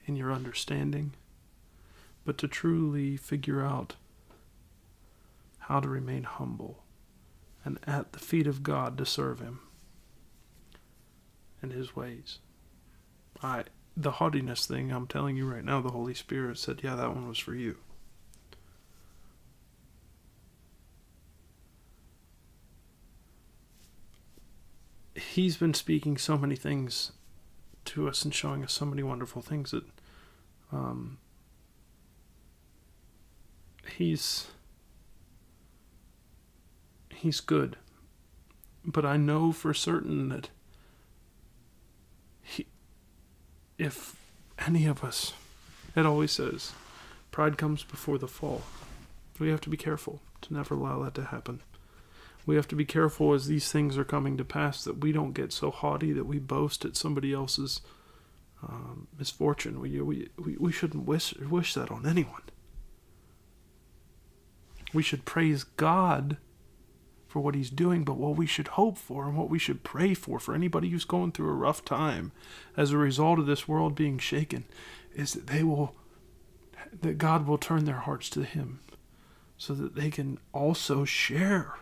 in 0.07 0.17
your 0.17 0.33
understanding, 0.33 1.13
but 2.25 2.39
to 2.39 2.49
truly 2.49 3.17
figure 3.17 3.65
out 3.65 3.97
how 5.59 5.81
to 5.81 5.89
remain 5.89 6.23
humble 6.23 6.83
and 7.65 7.79
at 7.87 8.13
the 8.13 8.19
feet 8.19 8.47
of 8.47 8.63
God 8.63 8.97
to 8.99 9.05
serve 9.05 9.41
him 9.41 9.61
and 11.61 11.73
his 11.73 11.97
ways. 11.97 12.39
I 13.43 13.65
the 13.97 14.13
haughtiness 14.13 14.67
thing, 14.67 14.93
I'm 14.93 15.07
telling 15.07 15.37
you 15.37 15.51
right 15.51 15.65
now, 15.65 15.81
the 15.81 15.91
Holy 15.91 16.15
Spirit 16.15 16.59
said, 16.59 16.81
yeah, 16.83 16.95
that 16.97 17.15
one 17.15 17.29
was 17.29 17.39
for 17.39 17.55
you. 17.55 17.79
He's 25.37 25.59
been 25.59 25.75
speaking 25.75 26.17
so 26.17 26.39
many 26.39 26.57
things 26.57 27.13
to 27.85 28.09
us 28.09 28.25
and 28.25 28.33
showing 28.35 28.65
us 28.65 28.73
so 28.73 28.87
many 28.87 29.03
wonderful 29.03 29.43
things 29.43 29.71
that 29.71 29.85
um, 30.73 31.19
he's 33.99 34.47
he's 37.11 37.41
good. 37.41 37.77
But 38.83 39.05
I 39.05 39.19
know 39.19 39.53
for 39.53 39.75
certain 39.75 40.31
that 40.31 40.49
he, 42.41 42.65
if 43.77 44.17
any 44.59 44.87
of 44.87 45.05
us, 45.05 45.35
it 45.95 46.07
always 46.07 46.33
says, 46.33 46.73
pride 47.31 47.59
comes 47.59 47.85
before 47.85 48.17
the 48.17 48.27
fall. 48.27 48.63
We 49.39 49.51
have 49.51 49.61
to 49.61 49.69
be 49.69 49.77
careful 49.77 50.23
to 50.41 50.55
never 50.55 50.73
allow 50.73 51.03
that 51.03 51.15
to 51.17 51.25
happen. 51.25 51.61
We 52.47 52.55
have 52.57 52.69
to 52.69 52.77
be 52.77 52.85
careful 52.85 53.35
as 53.35 53.47
these 53.47 53.71
things 53.71 53.99
are 53.99 54.05
coming 54.05 54.37
to 54.37 54.45
pass 54.45 54.85
that 54.85 55.01
we 55.01 55.13
don't 55.13 55.33
get 55.33 55.53
so 55.53 55.71
haughty 55.71 56.13
that 56.13 56.27
we 56.27 56.39
boast 56.39 56.85
at 56.85 56.97
somebody 56.97 57.33
else's 57.33 57.81
um, 58.63 59.09
misfortune. 59.19 59.81
We, 59.81 60.01
we, 60.01 60.29
we, 60.39 60.57
we 60.57 60.73
shouldn't 60.73 61.07
wish, 61.07 61.35
wish 61.35 61.75
that 61.75 61.91
on 61.91 62.07
anyone. 62.07 62.43
We 64.95 65.03
should 65.03 65.25
praise 65.25 65.65
God 65.65 66.37
for 67.27 67.41
what 67.41 67.55
he's 67.55 67.69
doing, 67.69 68.05
but 68.05 68.17
what 68.17 68.37
we 68.37 68.47
should 68.47 68.69
hope 68.69 68.97
for 68.97 69.27
and 69.27 69.37
what 69.37 69.51
we 69.51 69.59
should 69.59 69.83
pray 69.83 70.15
for 70.15 70.39
for 70.39 70.55
anybody 70.55 70.89
who's 70.89 71.05
going 71.05 71.33
through 71.33 71.51
a 71.51 71.55
rough 71.55 71.85
time 71.85 72.33
as 72.77 72.93
a 72.93 72.97
result 72.97 73.39
of 73.39 73.47
this 73.47 73.69
world 73.69 73.95
being 73.95 74.19
shaken 74.19 74.65
is 75.15 75.33
that 75.33 75.49
they 75.49 75.63
will 75.63 75.95
that 77.03 77.19
God 77.19 77.47
will 77.47 77.59
turn 77.59 77.85
their 77.85 77.97
hearts 77.97 78.31
to 78.31 78.43
him 78.43 78.81
so 79.59 79.75
that 79.75 79.95
they 79.95 80.11
can 80.11 80.39
also 80.53 81.05
share. 81.05 81.75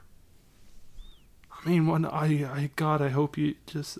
I 1.64 1.68
mean, 1.68 1.86
when 1.86 2.04
I, 2.04 2.26
I 2.44 2.70
God, 2.76 3.00
I 3.00 3.08
hope 3.08 3.38
you 3.38 3.54
just 3.66 3.98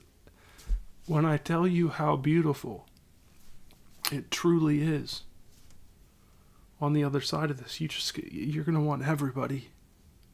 when 1.07 1.24
I 1.24 1.37
tell 1.37 1.66
you 1.66 1.88
how 1.88 2.16
beautiful 2.16 2.87
it 4.12 4.31
truly 4.31 4.83
is 4.83 5.22
on 6.81 6.92
the 6.92 7.05
other 7.05 7.20
side 7.20 7.50
of 7.50 7.62
this, 7.62 7.81
you 7.81 7.88
just 7.88 8.16
you're 8.18 8.64
going 8.64 8.74
to 8.74 8.81
want 8.81 9.07
everybody 9.07 9.68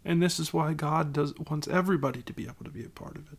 and 0.04 0.22
this 0.22 0.40
is 0.40 0.52
why 0.52 0.72
God 0.72 1.12
does 1.12 1.34
wants 1.50 1.68
everybody 1.68 2.22
to 2.22 2.32
be 2.32 2.44
able 2.44 2.64
to 2.64 2.70
be 2.70 2.84
a 2.84 2.88
part 2.88 3.16
of 3.16 3.32
it. 3.32 3.38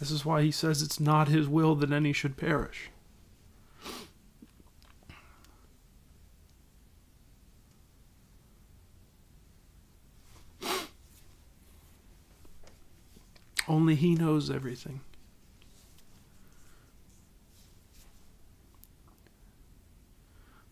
This 0.00 0.10
is 0.10 0.24
why 0.24 0.42
he 0.42 0.50
says 0.50 0.82
it's 0.82 1.00
not 1.00 1.28
his 1.28 1.48
will 1.48 1.74
that 1.76 1.92
any 1.92 2.12
should 2.12 2.36
perish. 2.36 2.90
Only 13.68 13.94
he 13.96 14.14
knows 14.14 14.50
everything. 14.50 15.00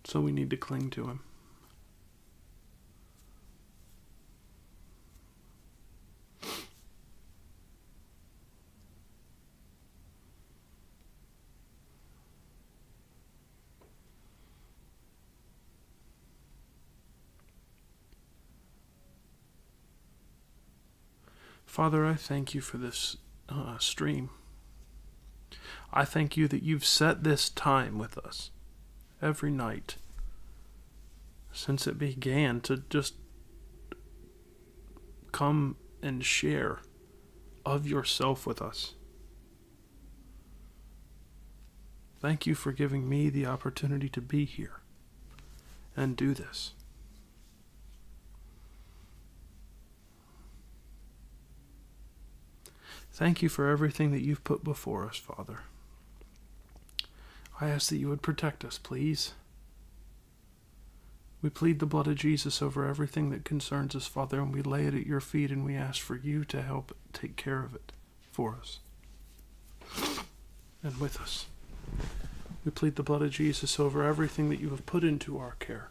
So 0.04 0.20
we 0.20 0.32
need 0.32 0.50
to 0.50 0.56
cling 0.56 0.90
to 0.90 1.08
him. 1.08 1.20
Father, 21.74 22.06
I 22.06 22.14
thank 22.14 22.54
you 22.54 22.60
for 22.60 22.78
this 22.78 23.16
uh, 23.48 23.78
stream. 23.78 24.30
I 25.92 26.04
thank 26.04 26.36
you 26.36 26.46
that 26.46 26.62
you've 26.62 26.84
set 26.84 27.24
this 27.24 27.48
time 27.48 27.98
with 27.98 28.16
us 28.16 28.52
every 29.20 29.50
night 29.50 29.96
since 31.50 31.88
it 31.88 31.98
began 31.98 32.60
to 32.60 32.84
just 32.90 33.14
come 35.32 35.74
and 36.00 36.24
share 36.24 36.78
of 37.66 37.88
yourself 37.88 38.46
with 38.46 38.62
us. 38.62 38.94
Thank 42.20 42.46
you 42.46 42.54
for 42.54 42.70
giving 42.70 43.08
me 43.08 43.30
the 43.30 43.46
opportunity 43.46 44.08
to 44.10 44.20
be 44.20 44.44
here 44.44 44.82
and 45.96 46.16
do 46.16 46.34
this. 46.34 46.74
Thank 53.14 53.42
you 53.42 53.48
for 53.48 53.68
everything 53.68 54.10
that 54.10 54.22
you've 54.22 54.42
put 54.42 54.64
before 54.64 55.06
us, 55.06 55.16
Father. 55.16 55.60
I 57.60 57.68
ask 57.68 57.88
that 57.90 57.98
you 57.98 58.08
would 58.08 58.22
protect 58.22 58.64
us, 58.64 58.76
please. 58.76 59.34
We 61.40 61.48
plead 61.48 61.78
the 61.78 61.86
blood 61.86 62.08
of 62.08 62.16
Jesus 62.16 62.60
over 62.60 62.84
everything 62.84 63.30
that 63.30 63.44
concerns 63.44 63.94
us, 63.94 64.08
Father, 64.08 64.40
and 64.40 64.52
we 64.52 64.62
lay 64.62 64.86
it 64.86 64.94
at 64.94 65.06
your 65.06 65.20
feet 65.20 65.52
and 65.52 65.64
we 65.64 65.76
ask 65.76 66.02
for 66.02 66.16
you 66.16 66.44
to 66.46 66.60
help 66.60 66.96
take 67.12 67.36
care 67.36 67.62
of 67.62 67.76
it 67.76 67.92
for 68.32 68.56
us 68.60 68.80
and 70.82 70.98
with 70.98 71.20
us. 71.20 71.46
We 72.64 72.72
plead 72.72 72.96
the 72.96 73.04
blood 73.04 73.22
of 73.22 73.30
Jesus 73.30 73.78
over 73.78 74.02
everything 74.02 74.48
that 74.48 74.58
you 74.58 74.70
have 74.70 74.86
put 74.86 75.04
into 75.04 75.38
our 75.38 75.54
care. 75.60 75.90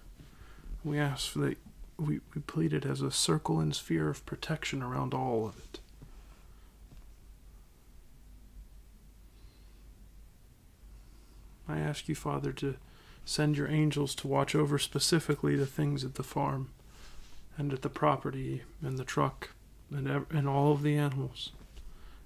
We 0.84 1.00
ask 1.00 1.32
that 1.36 1.58
we, 1.98 2.20
we 2.36 2.42
plead 2.42 2.74
it 2.74 2.86
as 2.86 3.02
a 3.02 3.12
circle 3.12 3.62
and 3.62 3.74
sphere 3.74 4.10
of 4.10 4.26
protection 4.26 4.84
around 4.84 5.14
all 5.14 5.46
of 5.46 5.58
it. 5.58 5.80
I 11.67 11.80
ask 11.80 12.08
you, 12.10 12.15
Father, 12.15 12.52
to 12.54 12.76
send 13.26 13.58
your 13.58 13.67
angels 13.67 14.15
to 14.15 14.28
watch 14.28 14.54
over 14.54 14.78
specifically 14.78 15.56
the 15.56 15.65
things 15.65 16.04
at 16.04 16.15
the 16.15 16.23
farm 16.23 16.69
and 17.58 17.71
at 17.71 17.82
the 17.82 17.89
property 17.89 18.63
and 18.82 18.97
the 18.97 19.06
truck 19.06 19.52
and, 19.91 20.10
ev- 20.10 20.26
and 20.32 20.47
all 20.47 20.71
of 20.73 20.82
the 20.82 20.97
animals 20.97 21.52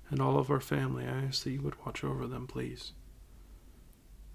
and 0.09 0.21
all 0.21 0.37
of 0.37 0.49
our 0.49 0.59
family. 0.59 1.05
I 1.05 1.25
ask 1.25 1.43
that 1.43 1.51
you 1.51 1.61
would 1.61 1.85
watch 1.85 2.03
over 2.03 2.25
them, 2.25 2.47
please. 2.47 2.93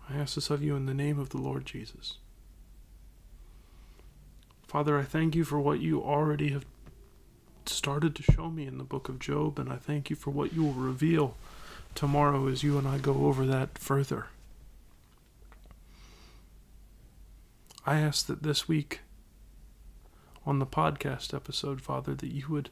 I 0.09 0.17
ask 0.17 0.35
this 0.35 0.51
of 0.51 0.63
you 0.63 0.77
in 0.77 0.87
the 0.87 0.95
name 0.95 1.19
of 1.19 1.31
the 1.31 1.39
Lord 1.39 1.65
Jesus. 1.65 2.19
Father, 4.67 4.99
I 4.99 5.03
thank 5.03 5.35
you 5.35 5.45
for 5.45 5.61
what 5.61 5.81
you 5.81 6.03
already 6.03 6.49
have 6.51 6.65
started 7.67 8.15
to 8.17 8.23
show 8.23 8.51
me 8.51 8.67
in 8.67 8.79
the 8.79 8.85
book 8.85 9.09
of 9.09 9.19
Job, 9.19 9.59
and 9.59 9.71
I 9.71 9.77
thank 9.77 10.11
you 10.11 10.17
for 10.17 10.31
what 10.31 10.53
you 10.53 10.65
will 10.65 10.73
reveal 10.73 11.37
tomorrow 11.95 12.49
as 12.49 12.63
you 12.63 12.79
and 12.79 12.89
I 12.89 12.99
go 12.99 13.27
over 13.27 13.47
that 13.47 13.79
further. 13.79 14.27
I 17.85 17.99
ask 17.99 18.27
that 18.27 18.43
this 18.43 18.69
week 18.69 19.01
on 20.47 20.59
the 20.61 20.67
podcast 20.67 21.35
episode, 21.35 21.81
Father, 21.81 22.15
that 22.15 22.33
you 22.33 22.47
would 22.49 22.71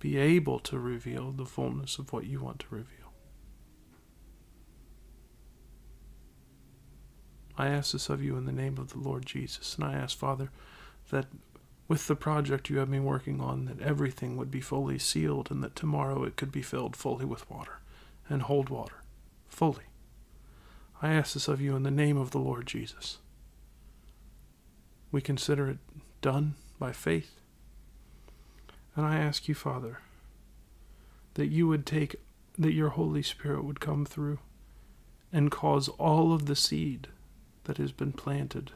be 0.00 0.16
able 0.16 0.58
to 0.60 0.78
reveal 0.78 1.30
the 1.30 1.46
fullness 1.46 1.98
of 1.98 2.12
what 2.12 2.26
you 2.26 2.40
want 2.40 2.60
to 2.60 2.66
reveal. 2.70 3.12
I 7.56 7.68
ask 7.68 7.92
this 7.92 8.08
of 8.08 8.22
you 8.22 8.36
in 8.36 8.46
the 8.46 8.52
name 8.52 8.78
of 8.78 8.88
the 8.88 8.98
Lord 8.98 9.26
Jesus, 9.26 9.76
and 9.76 9.84
I 9.84 9.92
ask, 9.92 10.16
Father, 10.16 10.50
that 11.10 11.26
with 11.86 12.06
the 12.06 12.16
project 12.16 12.70
you 12.70 12.78
have 12.78 12.88
me 12.88 13.00
working 13.00 13.40
on, 13.40 13.66
that 13.66 13.80
everything 13.82 14.36
would 14.36 14.50
be 14.50 14.60
fully 14.60 14.98
sealed 14.98 15.50
and 15.50 15.62
that 15.62 15.76
tomorrow 15.76 16.24
it 16.24 16.36
could 16.36 16.50
be 16.50 16.62
filled 16.62 16.96
fully 16.96 17.24
with 17.24 17.48
water 17.50 17.80
and 18.28 18.42
hold 18.42 18.68
water 18.68 19.02
fully. 19.48 19.84
I 21.02 21.12
ask 21.12 21.34
this 21.34 21.48
of 21.48 21.60
you 21.60 21.76
in 21.76 21.82
the 21.82 21.90
name 21.90 22.16
of 22.16 22.30
the 22.30 22.38
Lord 22.38 22.66
Jesus. 22.66 23.18
We 25.12 25.20
consider 25.20 25.68
it 25.68 25.78
done 26.22 26.54
by 26.78 26.92
faith. 26.92 27.40
And 28.96 29.06
I 29.06 29.18
ask 29.18 29.48
you, 29.48 29.54
Father, 29.54 29.98
that 31.34 31.46
you 31.46 31.68
would 31.68 31.86
take, 31.86 32.16
that 32.58 32.72
your 32.72 32.90
Holy 32.90 33.22
Spirit 33.22 33.64
would 33.64 33.80
come 33.80 34.04
through 34.04 34.38
and 35.32 35.50
cause 35.50 35.88
all 35.90 36.32
of 36.32 36.46
the 36.46 36.56
seed 36.56 37.08
that 37.64 37.78
has 37.78 37.92
been 37.92 38.12
planted 38.12 38.72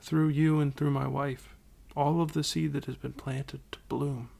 through 0.00 0.28
you 0.28 0.60
and 0.60 0.74
through 0.74 0.90
my 0.90 1.06
wife, 1.06 1.54
all 1.96 2.20
of 2.20 2.32
the 2.32 2.44
seed 2.44 2.72
that 2.72 2.86
has 2.86 2.96
been 2.96 3.12
planted 3.12 3.60
to 3.72 3.78
bloom 3.88 4.30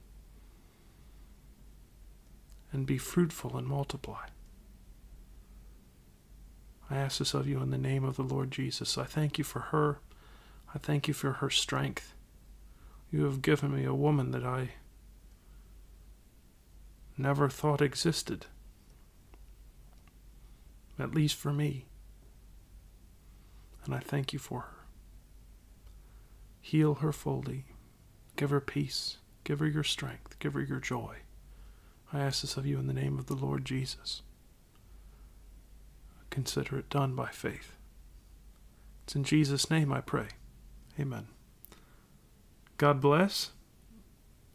and 2.72 2.86
be 2.86 2.98
fruitful 2.98 3.56
and 3.56 3.66
multiply. 3.66 4.26
I 6.90 6.96
ask 6.96 7.18
this 7.18 7.34
of 7.34 7.46
you 7.46 7.60
in 7.62 7.70
the 7.70 7.78
name 7.78 8.04
of 8.04 8.16
the 8.16 8.22
Lord 8.22 8.50
Jesus. 8.50 8.98
I 8.98 9.04
thank 9.04 9.38
you 9.38 9.44
for 9.44 9.60
her. 9.60 9.98
I 10.74 10.78
thank 10.78 11.08
you 11.08 11.14
for 11.14 11.32
her 11.34 11.50
strength. 11.50 12.14
You 13.10 13.24
have 13.24 13.42
given 13.42 13.74
me 13.74 13.84
a 13.84 13.94
woman 13.94 14.30
that 14.30 14.44
I 14.44 14.70
never 17.18 17.48
thought 17.48 17.82
existed, 17.82 18.46
at 20.98 21.14
least 21.14 21.36
for 21.36 21.52
me. 21.52 21.86
And 23.84 23.94
I 23.94 23.98
thank 23.98 24.32
you 24.32 24.38
for 24.38 24.60
her. 24.60 24.76
Heal 26.60 26.94
her 26.94 27.12
fully. 27.12 27.66
Give 28.36 28.50
her 28.50 28.60
peace. 28.60 29.18
Give 29.44 29.58
her 29.58 29.66
your 29.66 29.82
strength. 29.82 30.38
Give 30.38 30.54
her 30.54 30.62
your 30.62 30.80
joy. 30.80 31.16
I 32.12 32.20
ask 32.20 32.42
this 32.42 32.56
of 32.56 32.66
you 32.66 32.78
in 32.78 32.86
the 32.86 32.92
name 32.92 33.18
of 33.18 33.26
the 33.26 33.34
Lord 33.34 33.64
Jesus. 33.64 34.22
Consider 36.30 36.78
it 36.78 36.88
done 36.88 37.14
by 37.14 37.28
faith. 37.28 37.76
It's 39.04 39.16
in 39.16 39.24
Jesus' 39.24 39.70
name 39.70 39.92
I 39.92 40.00
pray. 40.00 40.28
Amen. 40.98 41.26
God 42.76 43.00
bless. 43.00 43.50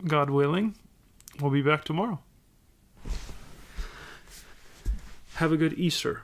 God 0.06 0.30
willing, 0.30 0.76
we'll 1.42 1.52
be 1.52 1.62
back 1.64 1.84
tomorrow. 1.84 2.20
Have 5.36 5.52
a 5.52 5.58
good 5.58 5.74
Easter. 5.74 6.22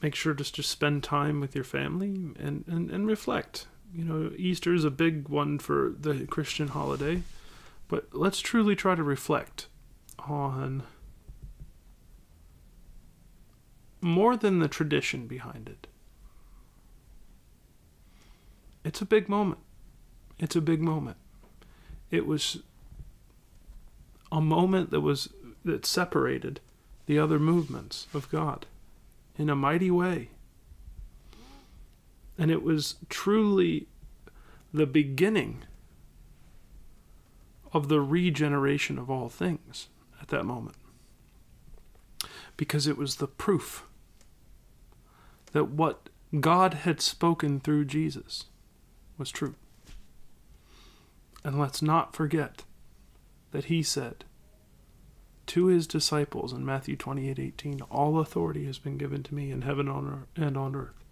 Make 0.00 0.14
sure 0.14 0.34
to 0.34 0.44
just 0.44 0.70
spend 0.70 1.02
time 1.02 1.40
with 1.40 1.54
your 1.54 1.64
family 1.64 2.08
and, 2.38 2.64
and, 2.68 2.90
and 2.90 3.06
reflect. 3.06 3.66
You 3.94 4.04
know, 4.04 4.32
Easter 4.36 4.74
is 4.74 4.84
a 4.84 4.90
big 4.90 5.28
one 5.28 5.58
for 5.58 5.94
the 5.98 6.26
Christian 6.26 6.68
holiday, 6.68 7.22
but 7.88 8.08
let's 8.12 8.40
truly 8.40 8.74
try 8.74 8.94
to 8.94 9.02
reflect 9.02 9.66
on 10.18 10.84
more 14.00 14.36
than 14.36 14.58
the 14.60 14.68
tradition 14.68 15.26
behind 15.26 15.68
it. 15.68 15.86
It's 18.84 19.00
a 19.00 19.06
big 19.06 19.28
moment. 19.28 19.60
It's 20.38 20.56
a 20.56 20.60
big 20.60 20.80
moment. 20.80 21.16
It 22.10 22.26
was 22.26 22.58
a 24.30 24.40
moment 24.40 24.90
that 24.90 25.00
was 25.00 25.28
that 25.64 25.86
separated 25.86 26.60
the 27.06 27.18
other 27.18 27.38
movements 27.38 28.06
of 28.12 28.30
God 28.30 28.66
in 29.38 29.48
a 29.48 29.56
mighty 29.56 29.90
way. 29.90 30.30
And 32.36 32.50
it 32.50 32.62
was 32.62 32.96
truly 33.08 33.86
the 34.72 34.86
beginning 34.86 35.62
of 37.72 37.88
the 37.88 38.00
regeneration 38.00 38.98
of 38.98 39.10
all 39.10 39.28
things 39.28 39.88
at 40.20 40.28
that 40.28 40.44
moment. 40.44 40.76
Because 42.56 42.86
it 42.86 42.98
was 42.98 43.16
the 43.16 43.28
proof 43.28 43.84
that 45.52 45.68
what 45.68 46.08
God 46.40 46.74
had 46.74 47.00
spoken 47.00 47.60
through 47.60 47.84
Jesus 47.84 48.46
was 49.18 49.30
true. 49.30 49.54
And 51.44 51.58
let's 51.58 51.82
not 51.82 52.14
forget 52.14 52.64
that 53.50 53.64
he 53.64 53.82
said 53.82 54.24
to 55.46 55.66
his 55.66 55.86
disciples 55.86 56.52
in 56.52 56.64
Matthew 56.64 56.96
28:18, 56.96 57.80
"All 57.82 58.18
authority 58.18 58.64
has 58.66 58.78
been 58.78 58.96
given 58.96 59.22
to 59.24 59.34
me 59.34 59.50
in 59.50 59.62
heaven 59.62 59.88
and 60.36 60.56
on 60.56 60.76
earth." 60.76 61.04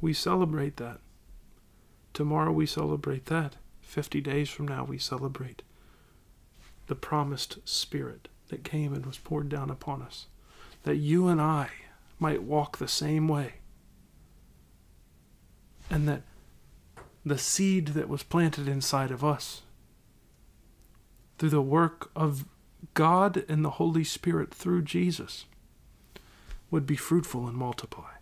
We 0.00 0.12
celebrate 0.12 0.76
that. 0.76 1.00
Tomorrow 2.14 2.52
we 2.52 2.66
celebrate 2.66 3.26
that. 3.26 3.56
50 3.80 4.20
days 4.20 4.48
from 4.48 4.68
now 4.68 4.84
we 4.84 4.98
celebrate 4.98 5.62
the 6.86 6.94
promised 6.94 7.58
spirit 7.68 8.28
that 8.48 8.62
came 8.62 8.94
and 8.94 9.04
was 9.04 9.18
poured 9.18 9.48
down 9.48 9.70
upon 9.70 10.02
us 10.02 10.28
that 10.84 10.96
you 10.96 11.26
and 11.26 11.40
I 11.40 11.70
might 12.18 12.42
walk 12.42 12.78
the 12.78 12.88
same 12.88 13.28
way. 13.28 13.54
And 15.90 16.08
that 16.08 16.22
the 17.24 17.38
seed 17.38 17.88
that 17.88 18.08
was 18.08 18.22
planted 18.22 18.68
inside 18.68 19.10
of 19.10 19.24
us 19.24 19.62
through 21.38 21.50
the 21.50 21.62
work 21.62 22.10
of 22.16 22.44
God 22.94 23.44
and 23.48 23.64
the 23.64 23.70
Holy 23.70 24.04
Spirit 24.04 24.52
through 24.52 24.82
Jesus 24.82 25.46
would 26.70 26.86
be 26.86 26.96
fruitful 26.96 27.46
and 27.46 27.56
multiply. 27.56 28.12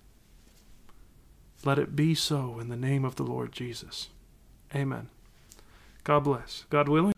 Let 1.65 1.79
it 1.79 1.97
be 1.97 2.15
so 2.15 2.59
in 2.61 2.69
the 2.69 2.77
name 2.77 3.05
of 3.05 3.17
the 3.17 3.25
Lord 3.25 3.53
Jesus. 3.53 4.11
Amen. 4.75 5.09
God 6.05 6.21
bless. 6.21 6.65
God 6.71 6.89
willing. 6.89 7.16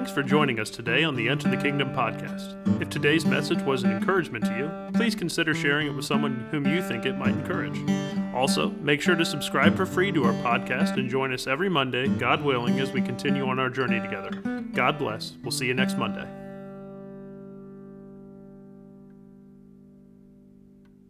Thanks 0.00 0.12
for 0.12 0.22
joining 0.22 0.58
us 0.58 0.70
today 0.70 1.04
on 1.04 1.14
the 1.14 1.28
Enter 1.28 1.50
the 1.50 1.58
Kingdom 1.58 1.90
podcast. 1.92 2.80
If 2.80 2.88
today's 2.88 3.26
message 3.26 3.60
was 3.60 3.82
an 3.82 3.92
encouragement 3.92 4.46
to 4.46 4.56
you, 4.56 4.98
please 4.98 5.14
consider 5.14 5.52
sharing 5.52 5.88
it 5.88 5.90
with 5.90 6.06
someone 6.06 6.48
whom 6.50 6.66
you 6.66 6.80
think 6.80 7.04
it 7.04 7.18
might 7.18 7.34
encourage. 7.34 7.78
Also, 8.34 8.70
make 8.80 9.02
sure 9.02 9.14
to 9.14 9.26
subscribe 9.26 9.76
for 9.76 9.84
free 9.84 10.10
to 10.10 10.24
our 10.24 10.32
podcast 10.42 10.94
and 10.96 11.10
join 11.10 11.34
us 11.34 11.46
every 11.46 11.68
Monday, 11.68 12.08
God 12.08 12.42
willing, 12.42 12.80
as 12.80 12.92
we 12.92 13.02
continue 13.02 13.46
on 13.46 13.58
our 13.58 13.68
journey 13.68 14.00
together. 14.00 14.30
God 14.72 14.96
bless. 14.96 15.34
We'll 15.42 15.50
see 15.50 15.66
you 15.66 15.74
next 15.74 15.98
Monday. 15.98 16.39